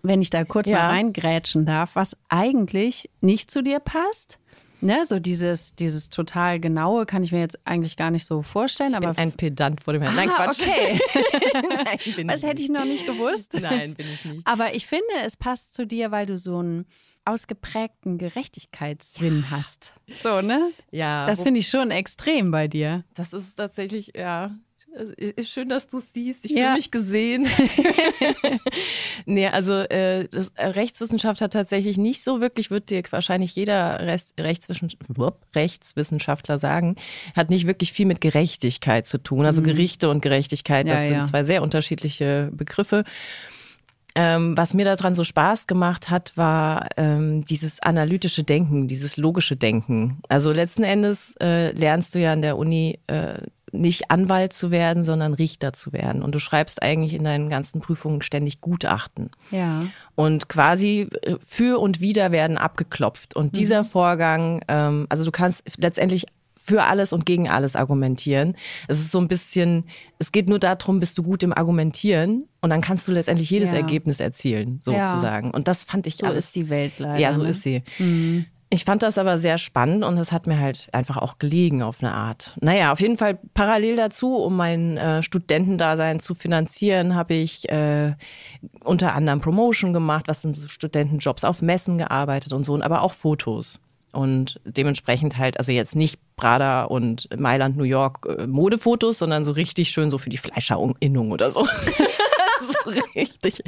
[0.02, 0.78] wenn ich da kurz ja.
[0.78, 4.38] mal reingrätschen darf, was eigentlich nicht zu dir passt?
[4.80, 8.90] Ne, so dieses, dieses total genaue kann ich mir jetzt eigentlich gar nicht so vorstellen.
[8.90, 10.14] Ich aber bin ein Pedant vor dem Herrn.
[10.14, 10.62] Nein, ah, Quatsch.
[10.62, 11.00] Okay.
[12.16, 13.54] Nein, das hätte ich noch nicht gewusst.
[13.60, 14.46] Nein, bin ich nicht.
[14.46, 16.86] Aber ich finde, es passt zu dir, weil du so einen
[17.24, 19.50] ausgeprägten Gerechtigkeitssinn ja.
[19.50, 19.94] hast.
[20.22, 20.70] So, ne?
[20.90, 21.26] Ja.
[21.26, 23.04] Das finde ich schon extrem bei dir.
[23.14, 24.52] Das ist tatsächlich, ja,
[25.16, 26.44] ist schön, dass du es siehst.
[26.44, 26.58] Ich ja.
[26.58, 27.46] fühle mich gesehen.
[29.26, 34.00] nee, also äh, das, äh, Rechtswissenschaft hat tatsächlich nicht so wirklich, wird dir wahrscheinlich jeder
[34.00, 36.96] Rest, Rechtswissenschaftler, Rechtswissenschaftler sagen,
[37.36, 39.46] hat nicht wirklich viel mit Gerechtigkeit zu tun.
[39.46, 39.66] Also mhm.
[39.66, 41.24] Gerichte und Gerechtigkeit, das ja, sind ja.
[41.24, 43.04] zwei sehr unterschiedliche Begriffe.
[44.14, 49.54] Ähm, was mir daran so Spaß gemacht hat, war ähm, dieses analytische Denken, dieses logische
[49.54, 50.20] Denken.
[50.28, 53.34] Also letzten Endes äh, lernst du ja an der Uni äh,
[53.72, 56.22] nicht Anwalt zu werden, sondern Richter zu werden.
[56.22, 59.30] Und du schreibst eigentlich in deinen ganzen Prüfungen ständig Gutachten.
[59.50, 59.86] Ja.
[60.14, 63.36] Und quasi äh, für und wieder werden abgeklopft.
[63.36, 63.86] Und dieser mhm.
[63.86, 66.26] Vorgang, ähm, also du kannst letztendlich
[66.58, 68.56] für alles und gegen alles argumentieren.
[68.88, 69.84] Es ist so ein bisschen,
[70.18, 73.70] es geht nur darum, bist du gut im Argumentieren und dann kannst du letztendlich jedes
[73.70, 73.76] ja.
[73.76, 75.48] Ergebnis erzielen, sozusagen.
[75.48, 75.54] Ja.
[75.54, 76.46] Und das fand ich so alles.
[76.46, 77.18] ist die Welt leider.
[77.20, 77.50] Ja, so ne?
[77.50, 77.82] ist sie.
[77.98, 78.46] Mhm.
[78.70, 82.02] Ich fand das aber sehr spannend und es hat mir halt einfach auch gelegen auf
[82.02, 82.54] eine Art.
[82.60, 88.14] Naja, auf jeden Fall parallel dazu, um mein äh, Studentendasein zu finanzieren, habe ich äh,
[88.84, 93.14] unter anderem Promotion gemacht, was sind so Studentenjobs, auf Messen gearbeitet und so, aber auch
[93.14, 93.80] Fotos.
[94.12, 99.52] Und dementsprechend halt, also jetzt nicht Prada und Mailand, New York äh, Modefotos, sondern so
[99.52, 101.64] richtig schön so für die Fleischerinnung oder so.
[102.60, 103.62] so richtig.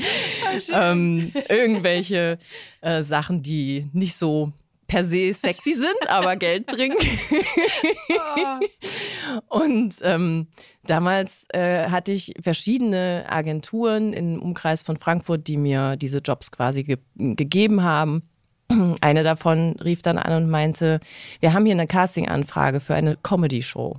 [0.72, 2.38] Ähm, irgendwelche
[2.82, 4.52] äh, Sachen, die nicht so
[4.90, 6.96] per se sexy sind, aber Geld bringen.
[9.48, 10.48] Und ähm,
[10.83, 16.83] damals äh, hatte ich verschiedene Agenturen im Umkreis von Frankfurt, die mir diese Jobs quasi
[16.83, 18.29] ge gegeben haben.
[19.00, 20.98] Eine davon rief dann an und meinte,
[21.38, 23.96] wir haben hier eine Casting-Anfrage für eine Comedy-Show.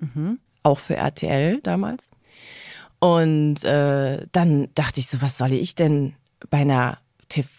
[0.00, 0.38] Mhm.
[0.62, 2.10] Auch für RTL damals.
[2.98, 6.14] Und äh, dann dachte ich so, was soll ich denn
[6.50, 6.98] bei einer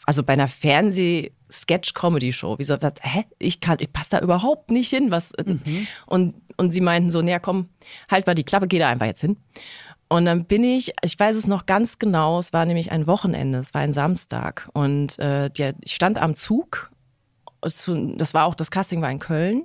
[0.06, 2.58] also bei einer Fernseh- Sketch-Comedy-Show.
[2.58, 3.26] Wie so, was, hä?
[3.40, 5.12] Ich kann, ich passe da überhaupt nicht hin.
[5.12, 5.32] Was?
[5.34, 5.88] Äh, mhm.
[6.06, 7.70] Und, und sie meinten so, naja, komm,
[8.10, 9.38] halt mal die Klappe, geh da einfach jetzt hin.
[10.10, 13.60] Und dann bin ich, ich weiß es noch ganz genau, es war nämlich ein Wochenende,
[13.60, 14.70] es war ein Samstag.
[14.74, 16.92] Und äh, der, ich stand am Zug,
[17.62, 19.64] das war auch, das Casting war in Köln.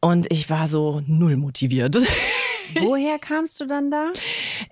[0.00, 1.96] Und ich war so null motiviert.
[2.80, 4.12] Woher kamst du dann da?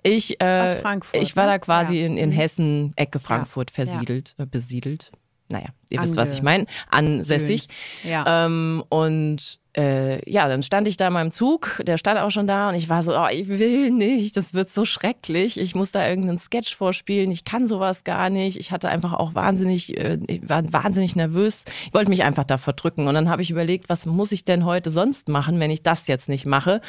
[0.03, 1.21] Ich, äh, Aus Frankfurt.
[1.21, 1.51] Ich war ne?
[1.51, 2.05] da quasi ja.
[2.05, 2.33] in, in mhm.
[2.33, 3.85] Hessen, Ecke Frankfurt, ja.
[3.85, 4.43] versiedelt, ja.
[4.43, 5.11] Äh, besiedelt
[5.53, 7.67] naja, ihr wisst, was ich meine, ansässig.
[8.03, 8.45] Ja.
[8.45, 12.45] Ähm, und äh, ja, dann stand ich da in meinem Zug, der stand auch schon
[12.45, 15.59] da und ich war so, oh, ich will nicht, das wird so schrecklich.
[15.59, 18.59] Ich muss da irgendeinen Sketch vorspielen, ich kann sowas gar nicht.
[18.59, 21.63] Ich hatte einfach auch wahnsinnig, äh, ich war wahnsinnig nervös.
[21.87, 24.65] Ich wollte mich einfach da verdrücken und dann habe ich überlegt, was muss ich denn
[24.65, 26.81] heute sonst machen, wenn ich das jetzt nicht mache?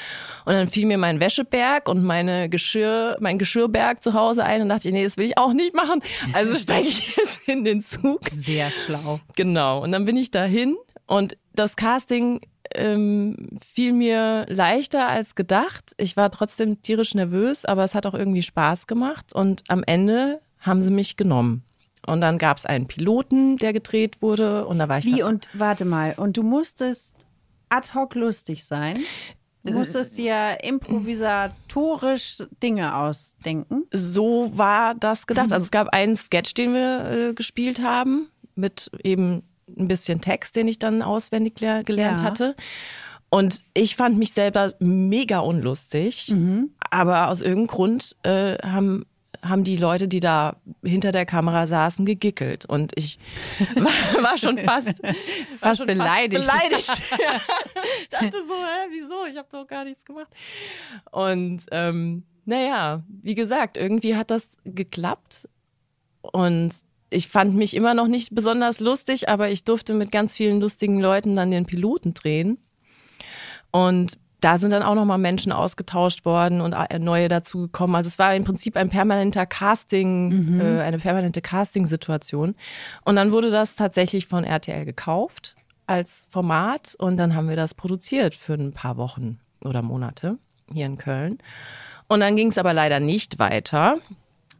[0.45, 4.69] Und dann fiel mir mein Wäscheberg und meine Geschirr, mein Geschirrberg zu Hause ein und
[4.69, 6.03] dachte, nee, das will ich auch nicht machen.
[6.35, 8.21] Also steige ich jetzt in den Zug.
[8.31, 9.21] Sehr schlau.
[9.37, 9.83] Genau.
[9.83, 12.41] Und dann bin ich dahin und das Casting
[12.75, 15.93] ähm, fiel mir leichter als gedacht.
[15.97, 19.35] Ich war trotzdem tierisch nervös, aber es hat auch irgendwie Spaß gemacht.
[19.35, 21.65] Und am Ende haben sie mich genommen.
[22.07, 24.67] Und dann gab es einen Piloten, der gedreht wurde.
[24.67, 25.05] Und da war ich.
[25.05, 27.17] Wie und warte mal, und du musstest
[27.69, 28.99] ad hoc lustig sein?
[29.65, 33.85] Du musstest dir improvisatorisch Dinge ausdenken.
[33.91, 35.55] So war das gedacht.
[35.55, 40.57] Also es gab einen Sketch, den wir äh, gespielt haben, mit eben ein bisschen Text,
[40.57, 42.23] den ich dann auswendig gelernt ja.
[42.23, 42.57] hatte.
[43.31, 46.71] Und ich fand mich selber mega unlustig, mhm.
[46.91, 49.07] aber aus irgendeinem Grund äh, haben
[49.45, 52.65] haben die Leute, die da hinter der Kamera saßen, gegickelt.
[52.65, 53.19] Und ich
[53.75, 55.03] war, war schon fast,
[55.59, 56.45] fast schon beleidigt.
[56.45, 57.03] Fast beleidigt.
[57.11, 57.41] ja.
[58.01, 59.27] Ich dachte so, hä, wieso?
[59.27, 60.29] Ich habe doch gar nichts gemacht.
[61.11, 65.49] Und ähm, naja, wie gesagt, irgendwie hat das geklappt.
[66.23, 66.75] Und
[67.15, 71.01] ich fand mich immer noch nicht besonders lustig, aber ich durfte mit ganz vielen lustigen
[71.01, 72.59] Leuten dann den Piloten drehen.
[73.71, 77.97] Und da sind dann auch nochmal Menschen ausgetauscht worden und neue dazugekommen.
[77.97, 80.61] Also es war im Prinzip ein permanenter Casting, mhm.
[80.61, 82.55] äh, eine permanente Casting-Situation.
[83.05, 87.75] Und dann wurde das tatsächlich von RTL gekauft als Format und dann haben wir das
[87.75, 90.39] produziert für ein paar Wochen oder Monate
[90.73, 91.39] hier in Köln.
[92.09, 93.97] Und dann ging es aber leider nicht weiter.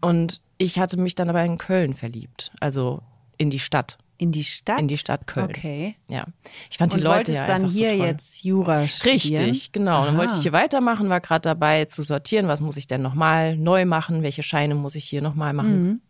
[0.01, 3.03] Und ich hatte mich dann aber in Köln verliebt, also
[3.39, 3.99] in die Stadt.
[4.17, 4.81] In die Stadt?
[4.81, 5.47] In die Stadt Köln.
[5.47, 5.97] Okay.
[6.09, 6.27] Ja.
[6.71, 9.45] Ich fand und die Leute ja dann hier so jetzt Jura studieren?
[9.45, 9.99] Richtig, genau.
[9.99, 10.07] Aha.
[10.07, 13.57] Dann wollte ich hier weitermachen, war gerade dabei zu sortieren, was muss ich denn nochmal
[13.57, 15.83] neu machen, welche Scheine muss ich hier nochmal machen.
[15.83, 16.01] Mhm.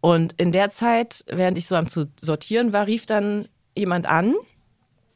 [0.00, 4.34] Und in der Zeit, während ich so am zu sortieren war, rief dann jemand an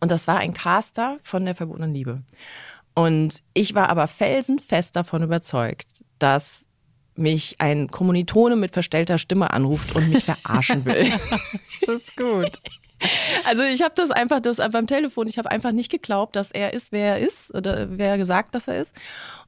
[0.00, 2.22] und das war ein Caster von der verbotenen Liebe.
[2.94, 6.67] Und ich war aber felsenfest davon überzeugt, dass
[7.18, 11.10] mich ein Kommilitone mit verstellter Stimme anruft und mich verarschen will.
[11.80, 12.58] das ist gut.
[13.44, 16.72] Also ich habe das einfach, das beim Telefon, ich habe einfach nicht geglaubt, dass er
[16.72, 18.94] ist, wer er ist oder wer gesagt, dass er ist.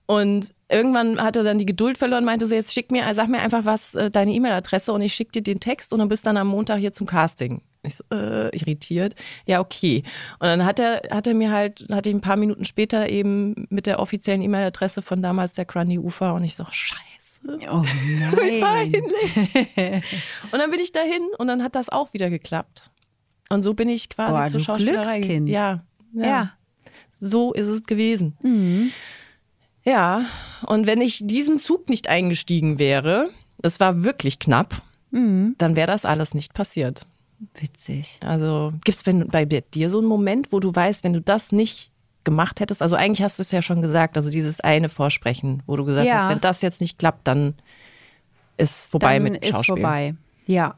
[0.07, 3.39] Und irgendwann hat er dann die Geduld verloren, meinte so, jetzt schick mir, sag mir
[3.39, 6.37] einfach was, äh, deine E-Mail-Adresse und ich schicke dir den Text und dann bist dann
[6.37, 7.61] am Montag hier zum Casting.
[7.85, 9.15] Ich so, äh, irritiert.
[9.47, 10.03] Ja, okay.
[10.41, 13.67] Und dann hat er, hat er mir halt, hatte ich ein paar Minuten später eben
[13.71, 17.20] mit der offiziellen E-Mail-Adresse von damals der Crunny Ufer und ich so, scheiße.
[17.47, 17.57] Oh
[18.61, 18.93] nein.
[20.53, 22.91] und dann bin ich dahin und dann hat das auch wieder geklappt.
[23.49, 25.21] Und so bin ich quasi Boah, zur Schauspielerei.
[25.21, 25.49] Glückskind.
[25.49, 26.53] Ja, ja, ja.
[27.13, 28.37] So ist es gewesen.
[28.43, 28.93] Mhm.
[29.85, 30.27] Ja,
[30.67, 35.55] und wenn ich diesen Zug nicht eingestiegen wäre, das war wirklich knapp, mhm.
[35.59, 37.07] dann wäre das alles nicht passiert.
[37.55, 38.21] Witzig.
[38.23, 41.91] Also gibt es bei dir so einen Moment, wo du weißt, wenn du das nicht
[42.25, 42.83] gemacht hättest?
[42.83, 46.07] Also eigentlich hast du es ja schon gesagt, also dieses eine Vorsprechen, wo du gesagt
[46.07, 46.19] ja.
[46.19, 47.55] hast, wenn das jetzt nicht klappt, dann
[48.57, 49.77] ist vorbei dann mit ist Schauspiel.
[49.77, 50.15] vorbei.
[50.47, 50.75] Ja.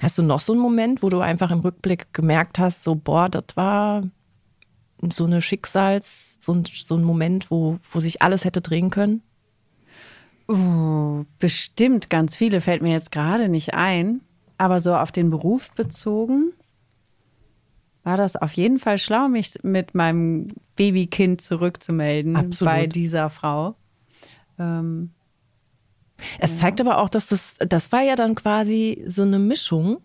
[0.00, 3.28] Hast du noch so einen Moment, wo du einfach im Rückblick gemerkt hast, so boah,
[3.28, 4.02] das war
[5.10, 9.22] so eine Schicksals, so ein, so ein Moment, wo, wo sich alles hätte drehen können?
[10.50, 14.22] Uh, bestimmt ganz viele fällt mir jetzt gerade nicht ein,
[14.56, 16.52] aber so auf den Beruf bezogen
[18.04, 22.72] war das auf jeden Fall schlau, mich mit meinem Babykind zurückzumelden Absolut.
[22.74, 23.74] bei dieser Frau.
[24.58, 25.10] Ähm,
[26.40, 29.98] es zeigt aber auch, dass das, das war ja dann quasi so eine Mischung,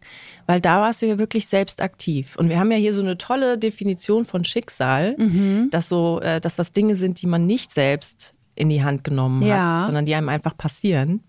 [0.46, 2.36] weil da warst du ja wirklich selbst aktiv.
[2.38, 5.70] Und wir haben ja hier so eine tolle Definition von Schicksal, mhm.
[5.72, 9.42] dass so, äh, dass das Dinge sind, die man nicht selbst in die Hand genommen
[9.42, 9.80] Ja.
[9.80, 11.24] hat, sondern die einem einfach passieren.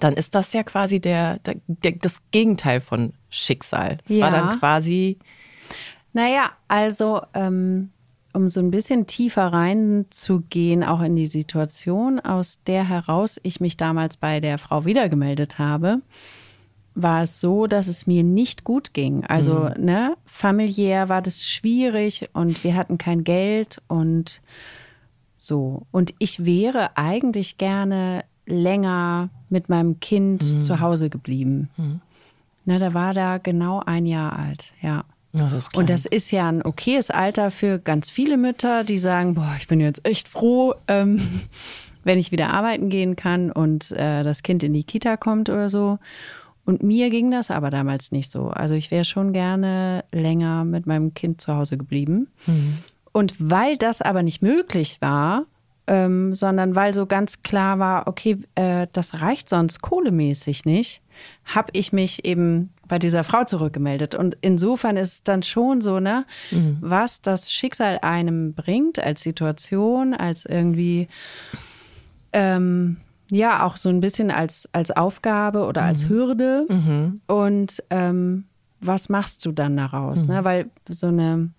[0.00, 3.98] Dann ist das ja quasi der, der, der das Gegenteil von Schicksal.
[4.08, 4.30] War Ja.
[4.30, 5.18] dann quasi
[6.18, 7.90] Naja, also ähm,
[8.32, 13.76] um so ein bisschen tiefer reinzugehen, auch in die Situation, aus der heraus ich mich
[13.76, 16.00] damals bei der Frau wiedergemeldet habe,
[16.96, 19.24] war es so, dass es mir nicht gut ging.
[19.26, 24.40] Also, ne, familiär war das schwierig und wir hatten kein Geld und
[25.36, 25.86] so.
[25.92, 31.70] Und ich wäre eigentlich gerne länger mit meinem Kind zu Hause geblieben.
[32.64, 35.04] Ne, der war da genau ein Jahr alt, ja.
[35.32, 39.34] Ja, das Und das ist ja ein okayes Alter für ganz viele Mütter, die sagen,
[39.34, 41.20] boah, ich bin jetzt echt froh, ähm,
[42.04, 45.68] wenn ich wieder arbeiten gehen kann und äh, das Kind in die Kita kommt oder
[45.68, 45.98] so.
[46.64, 48.48] Und mir ging das aber damals nicht so.
[48.48, 52.28] Also ich wäre schon gerne länger mit meinem Kind zu Hause geblieben.
[53.12, 55.46] Und weil das aber nicht möglich war,
[55.86, 61.00] ähm, sondern weil so ganz klar war, okay, äh, das reicht sonst kohlemäßig nicht,
[61.44, 64.14] habe ich mich eben bei dieser Frau zurückgemeldet.
[64.14, 66.26] Und insofern ist es dann schon so, ne,
[66.80, 71.08] was das Schicksal einem bringt als Situation, als irgendwie,
[72.32, 72.98] ähm,
[73.30, 76.66] ja, auch so ein bisschen als, als Aufgabe oder als Hürde.
[76.68, 77.20] Mhm.
[77.26, 78.44] Und ähm,
[78.80, 80.28] was machst du dann daraus?
[80.28, 80.44] Ne?
[80.44, 81.50] Weil so eine,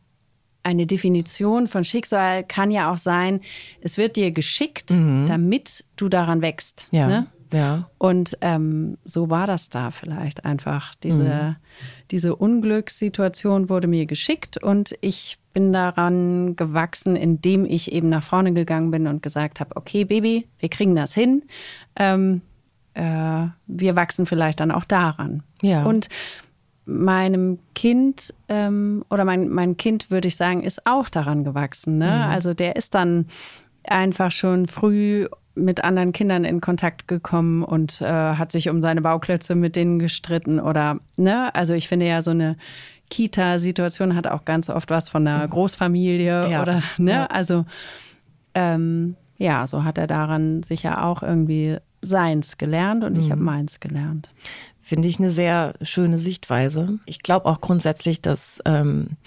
[0.64, 3.42] eine Definition von Schicksal kann ja auch sein,
[3.82, 4.92] es wird dir geschickt,
[5.28, 6.88] damit du daran wächst.
[6.92, 7.28] ja, Ne?
[7.54, 7.90] Ja.
[7.98, 10.94] Und ähm, so war das da vielleicht einfach.
[10.96, 11.58] Diese,
[12.12, 18.54] diese Unglückssituation wurde mir geschickt und ich bin daran gewachsen, indem ich eben nach vorne
[18.54, 21.44] gegangen bin und gesagt habe, okay, Baby, wir kriegen das hin.
[21.96, 22.42] Ähm,
[22.94, 25.44] äh, wir wachsen vielleicht dann auch daran.
[25.62, 25.84] Ja.
[25.84, 26.10] Und
[26.86, 32.00] meinem Kind ähm, oder mein, mein Kind, würde ich sagen, ist auch daran gewachsen.
[32.00, 32.26] Ne?
[32.26, 33.28] Also der ist dann
[33.84, 35.28] einfach schon früh
[35.60, 40.00] mit anderen Kindern in Kontakt gekommen und äh, hat sich um seine Bauklötze mit denen
[40.00, 41.54] gestritten oder, ne?
[41.56, 42.56] Also ich finde ja so eine
[43.10, 46.62] Kita-Situation hat auch ganz oft was von einer Großfamilie Ja.
[46.62, 47.12] oder, ne?
[47.12, 47.26] Ja.
[47.28, 47.66] Also
[48.54, 53.20] ähm, ja, so hat er daran sicher auch irgendwie seins gelernt und Mhm.
[53.20, 54.30] ich habe meins gelernt.
[54.82, 56.98] Finde ich eine sehr schöne Sichtweise.
[57.06, 59.18] Ich glaube auch grundsätzlich, dass ähm,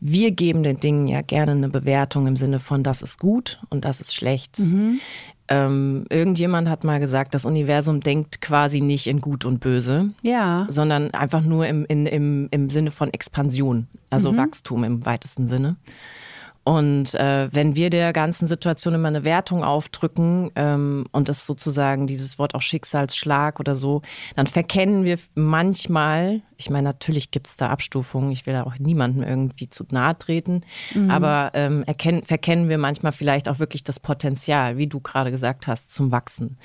[0.00, 3.84] wir geben den Dingen ja gerne eine Bewertung im Sinne von, das ist gut und
[3.84, 4.60] das ist schlecht.
[5.48, 10.66] Ähm, irgendjemand hat mal gesagt, das Universum denkt quasi nicht in gut und böse, Ja,
[10.70, 15.76] sondern einfach nur im, in, im, im Sinne von Expansion, also Wachstum im weitesten Sinne.
[16.64, 22.06] Und äh, wenn wir der ganzen Situation immer eine Wertung aufdrücken ähm, und das sozusagen
[22.06, 24.00] dieses Wort auch Schicksalsschlag oder so,
[24.34, 28.78] dann verkennen wir manchmal, ich meine, natürlich gibt es da Abstufungen, ich will da auch
[28.78, 30.62] niemandem irgendwie zu nahe treten,
[31.08, 35.66] aber ähm, erkennen, verkennen wir manchmal vielleicht auch wirklich das Potenzial, wie du gerade gesagt
[35.66, 36.56] hast, zum Wachsen.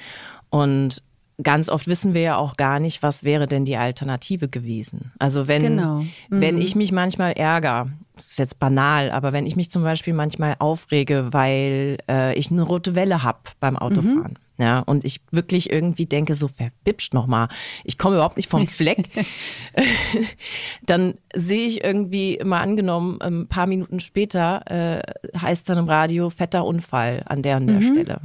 [0.49, 1.03] Und
[1.41, 5.11] ganz oft wissen wir ja auch gar nicht, was wäre denn die Alternative gewesen.
[5.19, 6.03] Also wenn, Genau.
[6.29, 10.13] wenn ich mich manchmal ärgere, das ist jetzt banal, aber wenn ich mich zum Beispiel
[10.13, 14.37] manchmal aufrege, weil äh, ich eine rote Welle hab beim Autofahren.
[14.57, 17.47] Ja, und ich wirklich irgendwie denke, so verbipscht nochmal,
[17.85, 19.07] ich komme überhaupt nicht vom Fleck.
[20.85, 25.01] dann sehe ich irgendwie mal angenommen, ein paar Minuten später äh,
[25.37, 28.21] heißt dann im Radio fetter Unfall an der und der Stelle.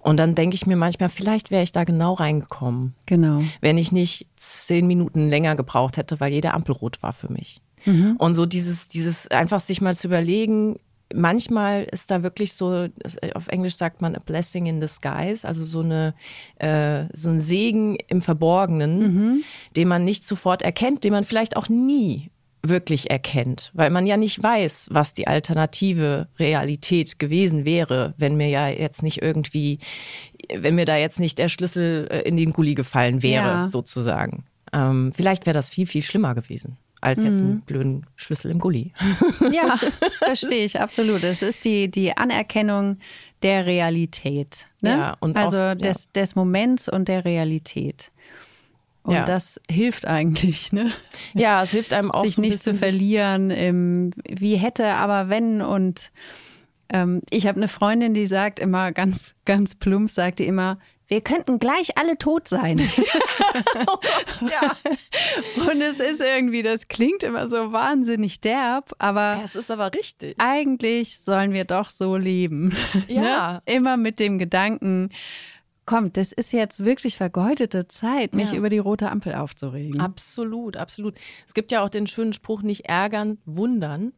[0.00, 3.42] Und dann denke ich mir manchmal, vielleicht wäre ich da genau reingekommen, genau.
[3.60, 7.60] wenn ich nicht zehn Minuten länger gebraucht hätte, weil jede Ampel rot war für mich.
[8.18, 10.76] Und so dieses, dieses einfach sich mal zu überlegen,
[11.14, 15.64] manchmal ist da wirklich so, es- auf Englisch sagt man a blessing in disguise, also
[15.64, 16.14] so eine,
[16.58, 19.44] äh, so ein Segen im Verborgenen,
[19.76, 22.30] den man nicht sofort erkennt, den man vielleicht auch nie
[22.68, 28.48] wirklich erkennt, weil man ja nicht weiß, was die alternative Realität gewesen wäre, wenn mir
[28.48, 29.78] ja jetzt nicht irgendwie,
[30.54, 33.68] wenn mir da jetzt nicht der Schlüssel äh, in den Gully gefallen wäre, Ja.
[33.68, 34.44] sozusagen.
[34.72, 38.92] Ähm, vielleicht wäre das viel, viel schlimmer gewesen, als jetzt einen blöden Schlüssel im Gully.
[39.52, 39.78] Ja,
[40.18, 41.22] verstehe ich absolut.
[41.22, 42.98] Es ist die, die Anerkennung
[43.42, 44.66] der Realität.
[44.80, 44.90] Ne?
[44.90, 45.74] Ja, und auch- also ja.
[45.76, 48.10] des, des Moments und der Realität.
[49.06, 49.24] Und Ja.
[49.24, 50.90] das hilft eigentlich, ne?
[51.32, 55.62] Ja, es hilft einem auch sich so nicht zu verlieren im wie hätte, aber wenn
[55.62, 56.10] und
[56.88, 61.20] ähm, ich habe eine Freundin, die sagt immer ganz, ganz plump, sagt die immer, wir
[61.20, 62.78] könnten gleich alle tot sein.
[64.50, 64.76] Ja.
[65.70, 69.92] Und es ist irgendwie, das klingt immer so wahnsinnig derb, aber ja, es ist aber
[69.94, 70.34] richtig.
[70.38, 72.76] eigentlich sollen wir doch so leben.
[73.08, 73.52] Ja.
[73.52, 73.62] ne?
[73.66, 75.10] Immer mit dem Gedanken,
[75.86, 78.58] komm, das ist jetzt wirklich vergeudete Zeit, mich Ja.
[78.58, 80.00] über die rote Ampel aufzuregen.
[80.00, 81.14] Absolut, absolut.
[81.46, 84.12] Es gibt ja auch den schönen Spruch, nicht ärgern, wundern.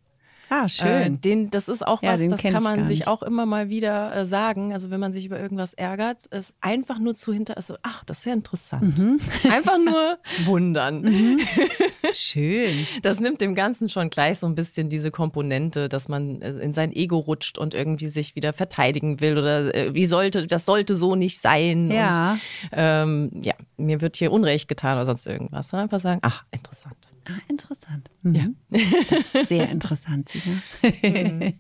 [0.51, 1.21] Ah, Äh, schön.
[1.21, 4.27] den, das ist auch Ja, was, das kann man sich auch immer mal wieder äh,
[4.27, 4.73] sagen.
[4.73, 8.19] Also wenn man sich über irgendwas ärgert, ist einfach nur zu hinter, also ach, das
[8.19, 8.99] ist ja interessant.
[8.99, 9.19] Mhm.
[9.51, 11.39] Einfach nur wundern.
[12.13, 12.87] schön.
[13.03, 16.75] Das nimmt dem Ganzen schon gleich so ein bisschen diese Komponente, dass man äh, in
[16.75, 20.95] sein Ego rutscht und irgendwie sich wieder verteidigen will oder äh, wie sollte, das sollte
[20.95, 21.91] so nicht sein.
[21.91, 22.33] Ja.
[22.33, 22.41] Und,
[22.73, 25.73] ähm, ja, mir wird hier Unrecht getan oder sonst irgendwas.
[25.75, 26.97] Einfach sagen, ach, interessant.
[27.29, 28.11] Ah, interessant.
[28.23, 28.57] Mhm.
[28.71, 31.53] Ist sehr interessant, Sina.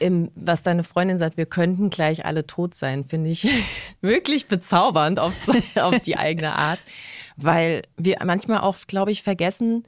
[0.00, 3.46] Im, was deine Freundin sagt, wir könnten gleich alle tot sein, finde ich
[4.00, 5.34] wirklich bezaubernd auf,
[5.76, 6.80] auf die eigene Art.
[7.36, 9.84] Weil wir manchmal auch, glaube ich, vergessen,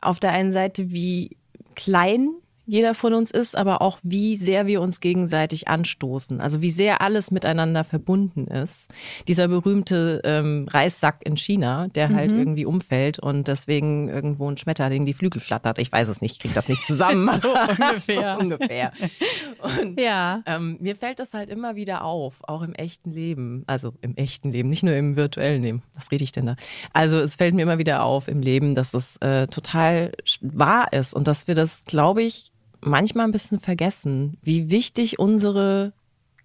[0.00, 1.36] auf der einen Seite, wie
[1.74, 2.30] klein
[2.66, 6.40] jeder von uns ist, aber auch wie sehr wir uns gegenseitig anstoßen.
[6.40, 8.88] Also wie sehr alles miteinander verbunden ist.
[9.28, 15.06] Dieser berühmte ähm, Reissack in China, der halt irgendwie umfällt und deswegen irgendwo ein Schmetterling
[15.06, 15.78] die Flügel flattert.
[15.78, 17.30] Ich weiß es nicht, ich kriege das nicht zusammen.
[17.40, 18.34] so ungefähr.
[18.36, 18.92] so ungefähr.
[19.80, 20.42] Und Ja.
[20.46, 23.62] ähm, mir fällt das halt immer wieder auf, auch im echten Leben.
[23.66, 25.82] Also im echten Leben, nicht nur im virtuellen Leben.
[25.94, 26.56] Was rede ich denn da?
[26.92, 31.14] Also es fällt mir immer wieder auf im Leben, dass das äh, total wahr ist
[31.14, 32.52] und dass wir das, glaube ich,
[32.86, 35.92] manchmal ein bisschen vergessen, wie wichtig unsere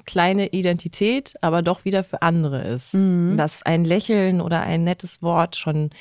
[0.06, 2.94] kleine Identität, aber doch wieder für andere ist.
[3.38, 5.92] Was ein Lächeln oder ein nettes Wort schon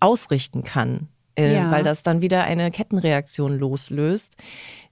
[0.00, 1.08] ausrichten kann.
[1.36, 1.70] Äh, Ja.
[1.70, 4.36] Weil das dann wieder eine Kettenreaktion loslöst.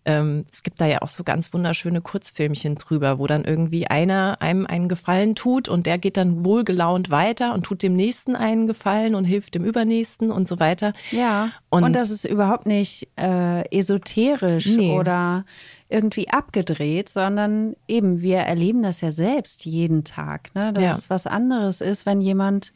[0.09, 4.37] Ähm, es gibt da ja auch so ganz wunderschöne Kurzfilmchen drüber, wo dann irgendwie einer
[4.41, 8.69] einem einen Gefallen tut und der geht dann wohlgelaunt weiter und tut dem Nächsten einen
[8.69, 10.93] Gefallen und hilft dem Übernächsten und so weiter.
[11.11, 11.51] Ja.
[11.71, 14.93] Und, Und- das ist überhaupt nicht äh, esoterisch Nee.
[14.97, 15.45] oder
[15.89, 20.73] irgendwie abgedreht, sondern eben wir erleben das ja selbst jeden Tag, ne?
[20.73, 20.93] dass Ja.
[20.93, 22.73] es was anderes ist, wenn jemand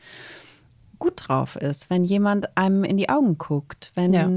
[0.99, 4.29] gut drauf ist, wenn jemand einem in die Augen guckt, wenn Ja.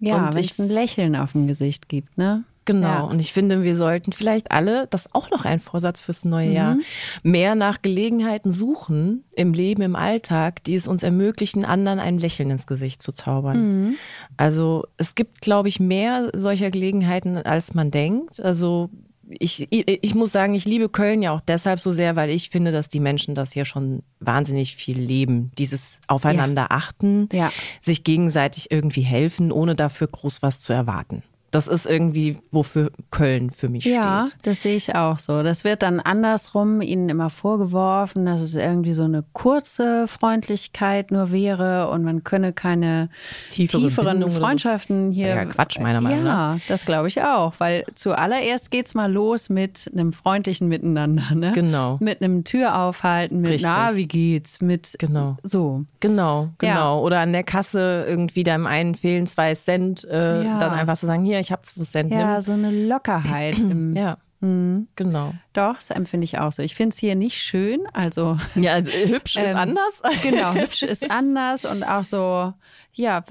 [0.00, 2.44] Ja, Und wenn es ein Lächeln auf dem Gesicht gibt, ne?
[2.66, 2.86] Genau.
[2.86, 3.00] Ja.
[3.00, 6.52] Und ich finde, wir sollten vielleicht alle, das ist auch noch ein Vorsatz fürs neue
[6.52, 6.76] Jahr,
[7.22, 12.50] mehr nach Gelegenheiten suchen im Leben, im Alltag, die es uns ermöglichen, anderen ein Lächeln
[12.50, 13.96] ins Gesicht zu zaubern.
[14.36, 18.40] Also es gibt, glaube ich, mehr solcher Gelegenheiten, als man denkt.
[18.40, 18.90] Also
[19.38, 22.72] ich, ich, muss sagen, ich liebe Köln ja auch deshalb so sehr, weil ich finde,
[22.72, 25.52] dass die Menschen das hier schon wahnsinnig viel leben.
[25.58, 27.52] Dieses Aufeinander achten, Ja.
[27.80, 31.22] sich gegenseitig irgendwie helfen, ohne dafür groß was zu erwarten.
[31.52, 34.46] Das ist irgendwie, wofür Köln für mich Ja, steht.
[34.46, 35.42] das sehe ich auch so.
[35.42, 41.32] Das wird dann andersrum ihnen immer vorgeworfen, dass es irgendwie so eine kurze Freundlichkeit nur
[41.32, 43.08] wäre und man könne keine
[43.50, 44.40] Tiefere tieferen Bindung oder so.
[44.46, 45.26] Freundschaften hier.
[45.28, 49.90] Ja, Quatsch, meiner Meinung Ja, das glaube ich auch, weil zuallererst geht's mal los mit
[49.92, 51.50] einem freundlichen Miteinander, ne?
[51.52, 51.96] Genau.
[52.00, 53.68] Mit einem Türaufhalten, mit Richtig.
[53.68, 55.36] na, wie geht's, mit Genau.
[55.42, 55.84] so.
[55.98, 56.74] Genau, Ja.
[56.74, 57.02] genau.
[57.04, 60.58] Oder an der Kasse irgendwie deinem einen fehlen zwei Cent, äh, Ja.
[60.60, 62.12] dann einfach zu sagen, hier, ich habe zwei Cent.
[62.12, 62.40] Ja, nimm.
[62.40, 64.18] so eine Lockerheit im ja.
[64.42, 65.34] Genau.
[65.52, 66.62] Doch, das empfinde ich auch so.
[66.62, 69.92] Ich finde es hier nicht schön, also Ja, also, hübsch ist Ähm, anders.
[70.22, 72.54] Genau, hübsch ist anders und auch so,
[72.94, 73.22] ja,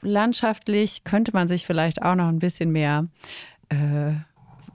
[0.00, 3.06] landschaftlich könnte man sich vielleicht auch noch ein bisschen mehr
[3.68, 4.12] äh,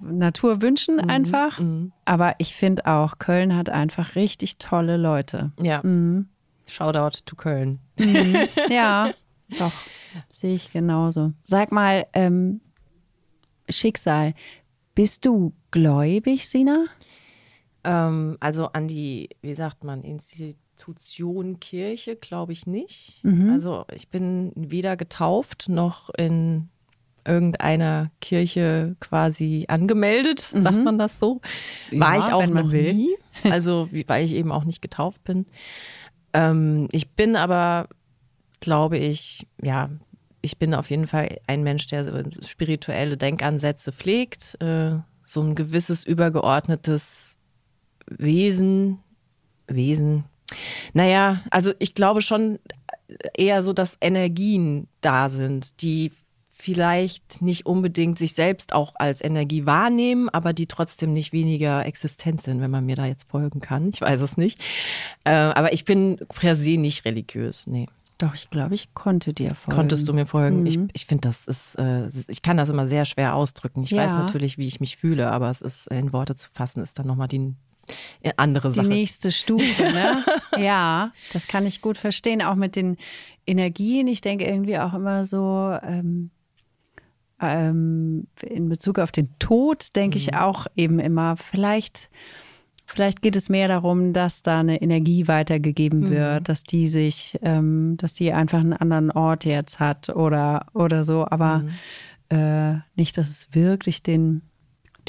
[0.01, 1.59] Natur wünschen, Mhm, einfach.
[2.05, 5.51] Aber ich finde auch, Köln hat einfach richtig tolle Leute.
[5.59, 5.81] Ja.
[6.69, 7.79] Shoutout to Köln.
[8.69, 9.11] Ja,
[9.57, 9.71] doch,
[10.29, 11.33] sehe ich genauso.
[11.41, 12.61] Sag mal, ähm,
[13.71, 14.33] Schicksal,
[14.95, 16.85] bist du gläubig, Sina?
[17.83, 23.23] Ähm, also an die, wie sagt man, Institution Kirche glaube ich nicht.
[23.23, 23.49] Mhm.
[23.51, 26.69] Also ich bin weder getauft noch in
[27.25, 31.41] irgendeiner Kirche quasi angemeldet, sagt man das so.
[31.91, 32.15] War Mhm.
[32.15, 32.93] Ja, ich auch noch will.
[32.93, 33.09] nie.
[33.43, 35.45] Also weil ich eben auch nicht getauft bin.
[36.33, 37.87] Ähm, ich bin aber,
[38.59, 39.89] glaube ich, ja,
[40.41, 46.05] ich bin auf jeden Fall ein Mensch, der spirituelle Denkansätze pflegt, äh, so ein gewisses
[46.05, 47.37] übergeordnetes
[48.07, 48.99] Wesen,
[49.67, 50.25] Wesen.
[50.93, 52.59] Naja, also ich glaube schon
[53.35, 56.11] eher so, dass Energien da sind, die
[56.49, 62.41] vielleicht nicht unbedingt sich selbst auch als Energie wahrnehmen, aber die trotzdem nicht weniger existent
[62.41, 63.89] sind, wenn man mir da jetzt folgen kann.
[63.89, 64.61] Ich weiß es nicht.
[65.23, 67.65] Äh, aber ich bin per se nicht religiös.
[67.65, 67.87] Nee.
[68.21, 69.75] Doch, ich glaube, ich konnte dir folgen.
[69.75, 70.65] Konntest du mir folgen?
[70.67, 70.89] Ich, Mhm.
[70.93, 73.81] ich finde, das ist, äh, ich kann das immer sehr schwer ausdrücken.
[73.83, 74.03] Ich Ja.
[74.03, 77.07] weiß natürlich, wie ich mich fühle, aber es ist in Worte zu fassen, ist dann
[77.07, 77.55] nochmal die
[78.21, 78.87] äh, andere Die Sache.
[78.87, 80.23] nächste Stufe, ne?
[80.57, 82.43] ja, das kann ich gut verstehen.
[82.43, 82.97] Auch mit den
[83.47, 84.07] Energien.
[84.07, 86.29] Ich denke irgendwie auch immer so, ähm,
[87.41, 92.09] ähm, in Bezug auf den Tod, denke ich auch eben immer, vielleicht,
[92.91, 97.95] vielleicht geht es mehr darum, dass da eine Energie weitergegeben wird, dass die sich, ähm,
[97.97, 101.63] dass die einfach einen anderen Ort jetzt hat oder, oder so, aber
[102.29, 104.41] äh, nicht, dass es wirklich den,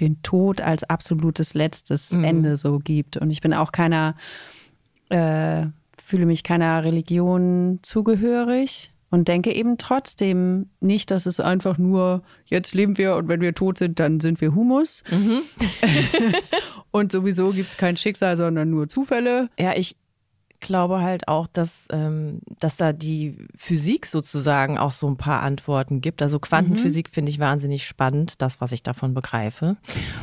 [0.00, 3.16] den Tod als absolutes letztes Ende so gibt.
[3.16, 4.16] Und ich bin auch keiner,
[5.08, 5.66] äh,
[6.02, 12.74] fühle mich keiner Religion zugehörig und denke eben trotzdem nicht, dass es einfach nur, jetzt
[12.74, 15.04] leben wir und wenn wir tot sind, dann sind wir Humus.
[16.90, 19.50] und sowieso gibt es kein Schicksal, sondern nur Zufälle.
[19.58, 19.96] Ja, ich
[20.60, 26.00] glaube halt auch, dass, ähm, dass da die Physik sozusagen auch so ein paar Antworten
[26.00, 26.22] gibt.
[26.22, 29.76] Also Quantenphysik finde ich wahnsinnig spannend, das, was ich davon begreife.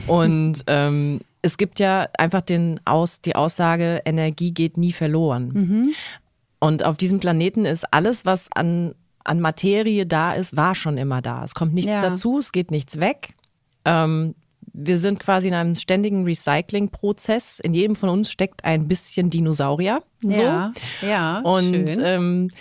[0.08, 5.94] Und ähm, es gibt ja einfach den Aus, die Aussage, Energie geht nie verloren.
[6.60, 8.93] Und auf diesem Planeten ist alles, was an,
[9.24, 11.43] an Materie da ist, war schon immer da.
[11.43, 12.01] Es kommt nichts Ja.
[12.01, 13.36] dazu, es geht nichts weg.
[13.86, 14.36] Ähm,
[14.74, 17.60] wir sind quasi in einem ständigen Recycling-Prozess.
[17.60, 20.01] In jedem von uns steckt ein bisschen Dinosaurier.
[20.22, 20.30] So.
[20.43, 21.39] Ja, ja.
[21.39, 22.01] Und schön.
[22.03, 22.51] ähm,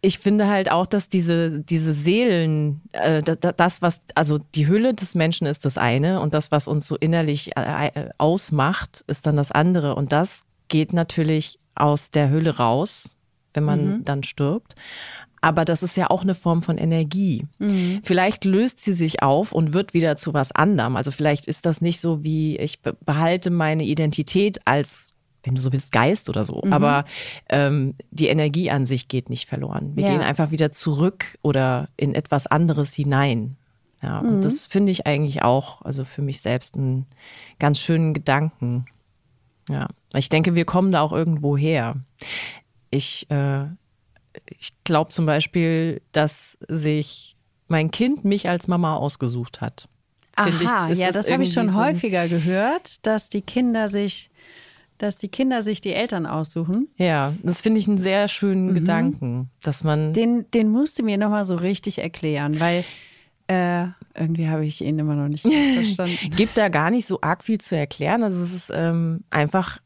[0.00, 4.66] ich finde halt auch, dass diese, diese Seelen, äh, da- da- das, was, also die
[4.66, 9.04] Hülle des Menschen ist das eine und das, was uns so innerlich äh, äh, ausmacht,
[9.06, 9.94] ist dann das andere.
[9.94, 13.16] Und das geht natürlich aus der Hülle raus,
[13.54, 14.74] wenn man dann stirbt.
[15.40, 17.46] Aber das ist ja auch eine Form von Energie.
[18.04, 20.94] Vielleicht löst sie sich auf und wird wieder zu was anderem.
[20.94, 25.60] Also vielleicht ist das nicht so wie, ich be- behalte meine Identität als, wenn du
[25.60, 26.62] so willst, Geist oder so.
[26.70, 27.04] Aber
[27.48, 29.96] ähm, die Energie an sich geht nicht verloren.
[29.96, 30.10] Wir Ja.
[30.12, 33.56] gehen einfach wieder zurück oder in etwas anderes hinein.
[34.00, 37.06] Ja, und das finde ich eigentlich auch, also für mich selbst einen
[37.58, 38.84] ganz schönen Gedanken.
[39.68, 41.96] Ja, ich denke, wir kommen da auch irgendwo her.
[42.92, 43.64] Ich, äh,
[44.46, 47.34] ich glaube zum Beispiel, dass sich
[47.68, 49.88] mein Kind mich als Mama ausgesucht hat.
[50.36, 54.30] Aha, es ja, das habe ich schon so häufiger gehört, dass die Kinder sich,
[54.98, 56.88] dass die Kinder sich die Eltern aussuchen.
[56.96, 60.12] Ja, das finde ich einen sehr schönen Gedanken, dass man.
[60.12, 62.84] Den, den musst du mir nochmal so richtig erklären, weil
[63.48, 66.36] Äh, irgendwie habe ich ihn immer noch nicht ganz verstanden.
[66.36, 68.22] Gibt da gar nicht so arg viel zu erklären.
[68.22, 69.78] Also es ist ähm, einfach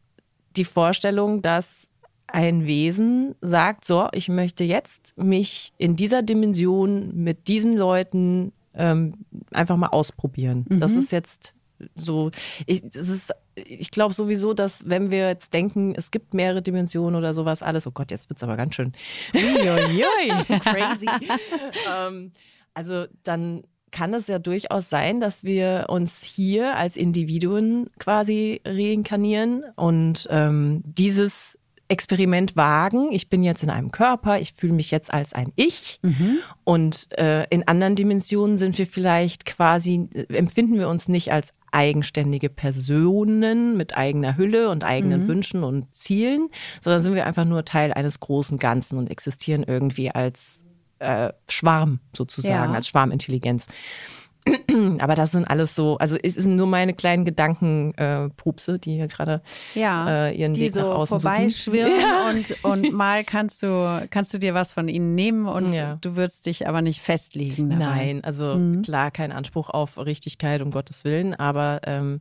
[0.56, 1.85] die Vorstellung, dass
[2.36, 9.14] ein Wesen sagt, so, ich möchte jetzt mich in dieser Dimension mit diesen Leuten ähm,
[9.52, 10.66] einfach mal ausprobieren.
[10.68, 11.54] Das ist jetzt
[11.94, 12.30] so,
[12.66, 17.16] ich, es ist, ich glaube sowieso, dass wenn wir jetzt denken, es gibt mehrere Dimensionen
[17.16, 18.92] oder sowas alles, oh Gott, jetzt wird es aber ganz schön
[19.32, 21.08] crazy.
[21.90, 22.32] ähm,
[22.74, 23.62] also dann
[23.92, 30.82] kann es ja durchaus sein, dass wir uns hier als Individuen quasi reinkarnieren und ähm,
[30.84, 31.58] dieses
[31.88, 33.12] Experiment wagen.
[33.12, 36.00] Ich bin jetzt in einem Körper, ich fühle mich jetzt als ein Ich
[36.64, 41.54] und äh, in anderen Dimensionen sind wir vielleicht quasi, äh, empfinden wir uns nicht als
[41.72, 46.48] eigenständige Personen mit eigener Hülle und eigenen Wünschen und Zielen,
[46.80, 50.62] sondern sind wir einfach nur Teil eines großen Ganzen und existieren irgendwie als
[50.98, 52.76] äh, Schwarm sozusagen, Ja.
[52.76, 53.66] als Schwarmintelligenz.
[55.00, 59.08] Aber das sind alles so, also es sind nur meine kleinen Gedankenpupse, äh, die hier
[59.08, 59.42] gerade
[59.74, 61.92] Ja, äh, ihren die Weg nach so außen vorbeischwirren
[62.54, 62.62] suchen.
[62.62, 65.98] und, und mal kannst du, kannst du dir was von ihnen nehmen und Ja.
[66.00, 67.84] du würdest dich aber nicht festlegen dabei.
[67.84, 68.82] Nein, also Mhm.
[68.82, 72.20] klar, kein Anspruch auf Richtigkeit, um Gottes Willen, aber ähm,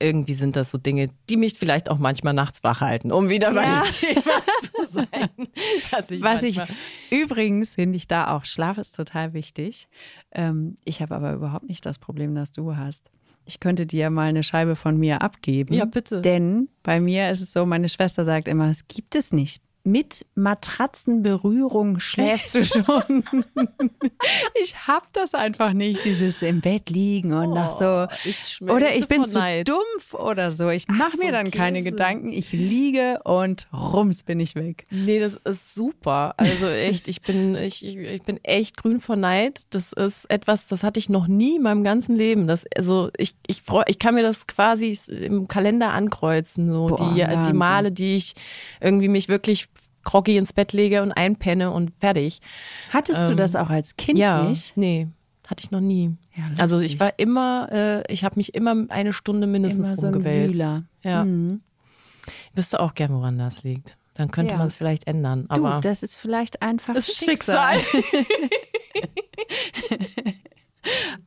[0.00, 3.52] irgendwie sind das so Dinge, die mich vielleicht auch manchmal nachts wach halten, um wieder
[3.52, 3.82] bei Ja.
[3.82, 5.30] dem Thema zu sein.
[6.10, 6.60] Ich Was ich
[7.10, 9.88] übrigens finde ich da auch, Schlaf ist total wichtig.
[10.32, 13.10] Ähm, ich habe aber überhaupt nicht das Problem, das du hast.
[13.46, 15.74] Ich könnte dir mal eine Scheibe von mir abgeben.
[15.74, 16.20] Ja, bitte.
[16.22, 19.62] Denn bei mir ist es so, meine Schwester sagt immer, es gibt es nicht.
[19.86, 23.22] Mit Matratzenberührung schläfst du schon.
[24.62, 27.84] ich habe das einfach nicht, dieses im Bett liegen und nach so.
[27.84, 29.68] Oh, ich Oder ich bin zu Neid.
[29.68, 30.70] dumpf oder so.
[30.70, 31.90] Ich mache so mir dann keine Käse.
[31.90, 32.32] Gedanken.
[32.32, 34.84] Ich liege und rums bin ich weg.
[34.90, 36.32] Nee, das ist super.
[36.38, 39.62] Also echt, ich bin, ich, ich bin echt grün vor Neid.
[39.68, 42.46] Das ist etwas, das hatte ich noch nie in meinem ganzen Leben.
[42.46, 46.70] Das, also ich, ich freu, ich kann mir das quasi im Kalender ankreuzen.
[46.72, 47.52] So Boah, die, die.
[47.52, 48.34] Male, die ich
[48.80, 49.68] irgendwie mich wirklich
[50.04, 52.40] groggy ins Bett lege und einpenne und fertig.
[52.90, 54.76] Hattest du Ähm, das auch als Kind ja, nicht?
[54.76, 55.08] nee,
[55.48, 56.12] hatte ich noch nie.
[56.36, 60.06] Ja, also ich war immer, äh, ich habe mich immer eine Stunde mindestens Immer so
[60.06, 60.54] ein rumgewälzt.
[60.54, 60.84] Wühler.
[61.02, 61.24] Ja.
[61.24, 61.60] Mhm.
[62.26, 63.96] Ich wüsste auch gern, woran das liegt.
[64.14, 64.58] Dann könnte Ja.
[64.58, 65.46] man es vielleicht ändern.
[65.48, 67.80] Du, Aber das ist vielleicht einfach das ist Schicksal.
[67.80, 68.24] Schicksal.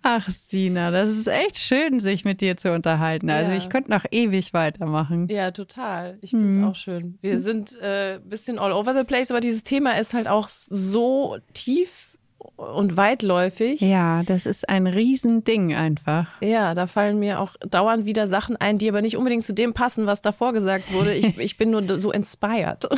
[0.03, 3.30] Ach, Sina, das ist echt schön, sich mit dir zu unterhalten.
[3.30, 3.58] Also Ja.
[3.58, 5.28] ich könnte noch ewig weitermachen.
[5.30, 6.18] Ja, total.
[6.22, 6.64] Ich finde es Mhm.
[6.66, 7.18] auch schön.
[7.22, 10.47] Wir sind ein äh, bisschen all over the place, aber dieses Thema ist halt auch
[10.47, 12.16] so tief
[12.55, 13.81] und weitläufig.
[13.81, 16.27] Ja, das ist ein Riesending einfach.
[16.41, 19.73] Ja, da fallen mir auch dauernd wieder Sachen ein, die aber nicht unbedingt zu dem
[19.73, 21.13] passen, was davor gesagt wurde.
[21.13, 22.87] Ich, ich bin nur so inspired.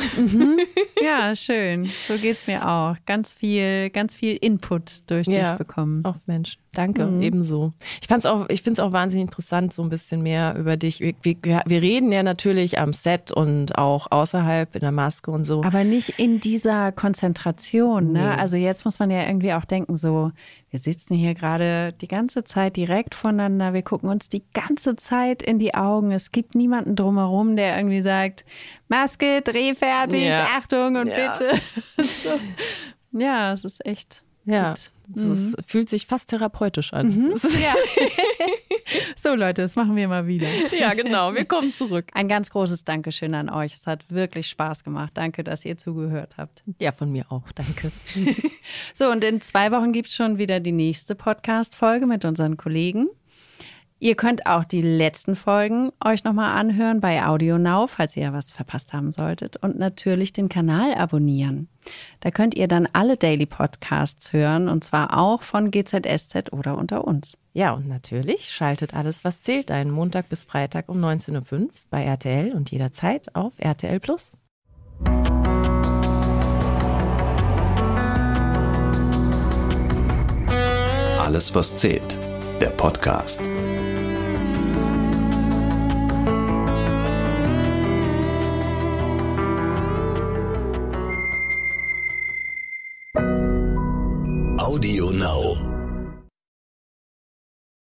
[1.02, 1.90] Ja, schön.
[2.06, 2.94] So geht's mir auch.
[3.06, 5.54] Ganz viel, ganz viel Input durch dich Ja.
[5.56, 6.02] bekommen.
[6.04, 7.22] Ach Mensch, danke, Mhm.
[7.22, 7.72] ebenso.
[8.00, 11.00] Ich fand's auch, ich finde es auch wahnsinnig interessant, so ein bisschen mehr über dich.
[11.00, 15.44] Wir, wir, wir reden ja natürlich am Set und auch außerhalb in der Maske und
[15.44, 15.62] so.
[15.64, 18.12] Aber nicht in dieser Konzentration.
[18.12, 18.20] Ne?
[18.34, 18.40] Nee.
[18.40, 20.30] Also jetzt muss man ja irgendwie auch denken, so,
[20.70, 25.42] wir sitzen hier gerade die ganze Zeit direkt voneinander, wir gucken uns die ganze Zeit
[25.42, 26.12] in die Augen.
[26.12, 28.44] Es gibt niemanden drumherum, der irgendwie sagt,
[28.88, 30.44] Maske, dreh fertig, Ja.
[30.56, 31.32] Achtung und Ja.
[31.32, 31.60] bitte.
[32.04, 32.30] so.
[33.18, 34.22] Ja, es ist echt.
[34.52, 34.90] Ja, gut.
[35.16, 37.30] es ist, fühlt sich fast therapeutisch an.
[37.32, 37.74] Das ist- Ja.
[39.16, 40.46] so Leute, das machen wir mal wieder.
[40.78, 41.34] ja, genau.
[41.34, 42.06] Wir kommen zurück.
[42.14, 43.74] Ein ganz großes Dankeschön an euch.
[43.74, 45.12] Es hat wirklich Spaß gemacht.
[45.14, 46.62] Danke, dass ihr zugehört habt.
[46.80, 47.50] Ja, von mir auch.
[47.54, 47.90] Danke.
[48.94, 53.08] So, und in zwei Wochen gibt es schon wieder die nächste Podcast-Folge mit unseren Kollegen.
[54.02, 58.50] Ihr könnt auch die letzten Folgen euch nochmal anhören bei Audio Now, falls ihr was
[58.50, 59.58] verpasst haben solltet.
[59.58, 61.68] Und natürlich den Kanal abonnieren.
[62.20, 67.06] Da könnt ihr dann alle Daily Podcasts hören und zwar auch von GZSZ oder unter
[67.06, 67.36] uns.
[67.52, 72.02] Ja, und natürlich schaltet alles, was zählt, einen Montag bis Freitag um 19.05 Uhr bei
[72.02, 74.32] RTL und jederzeit auf RTL Plus.
[81.18, 82.18] Alles, was zählt.
[82.62, 83.42] Der Podcast.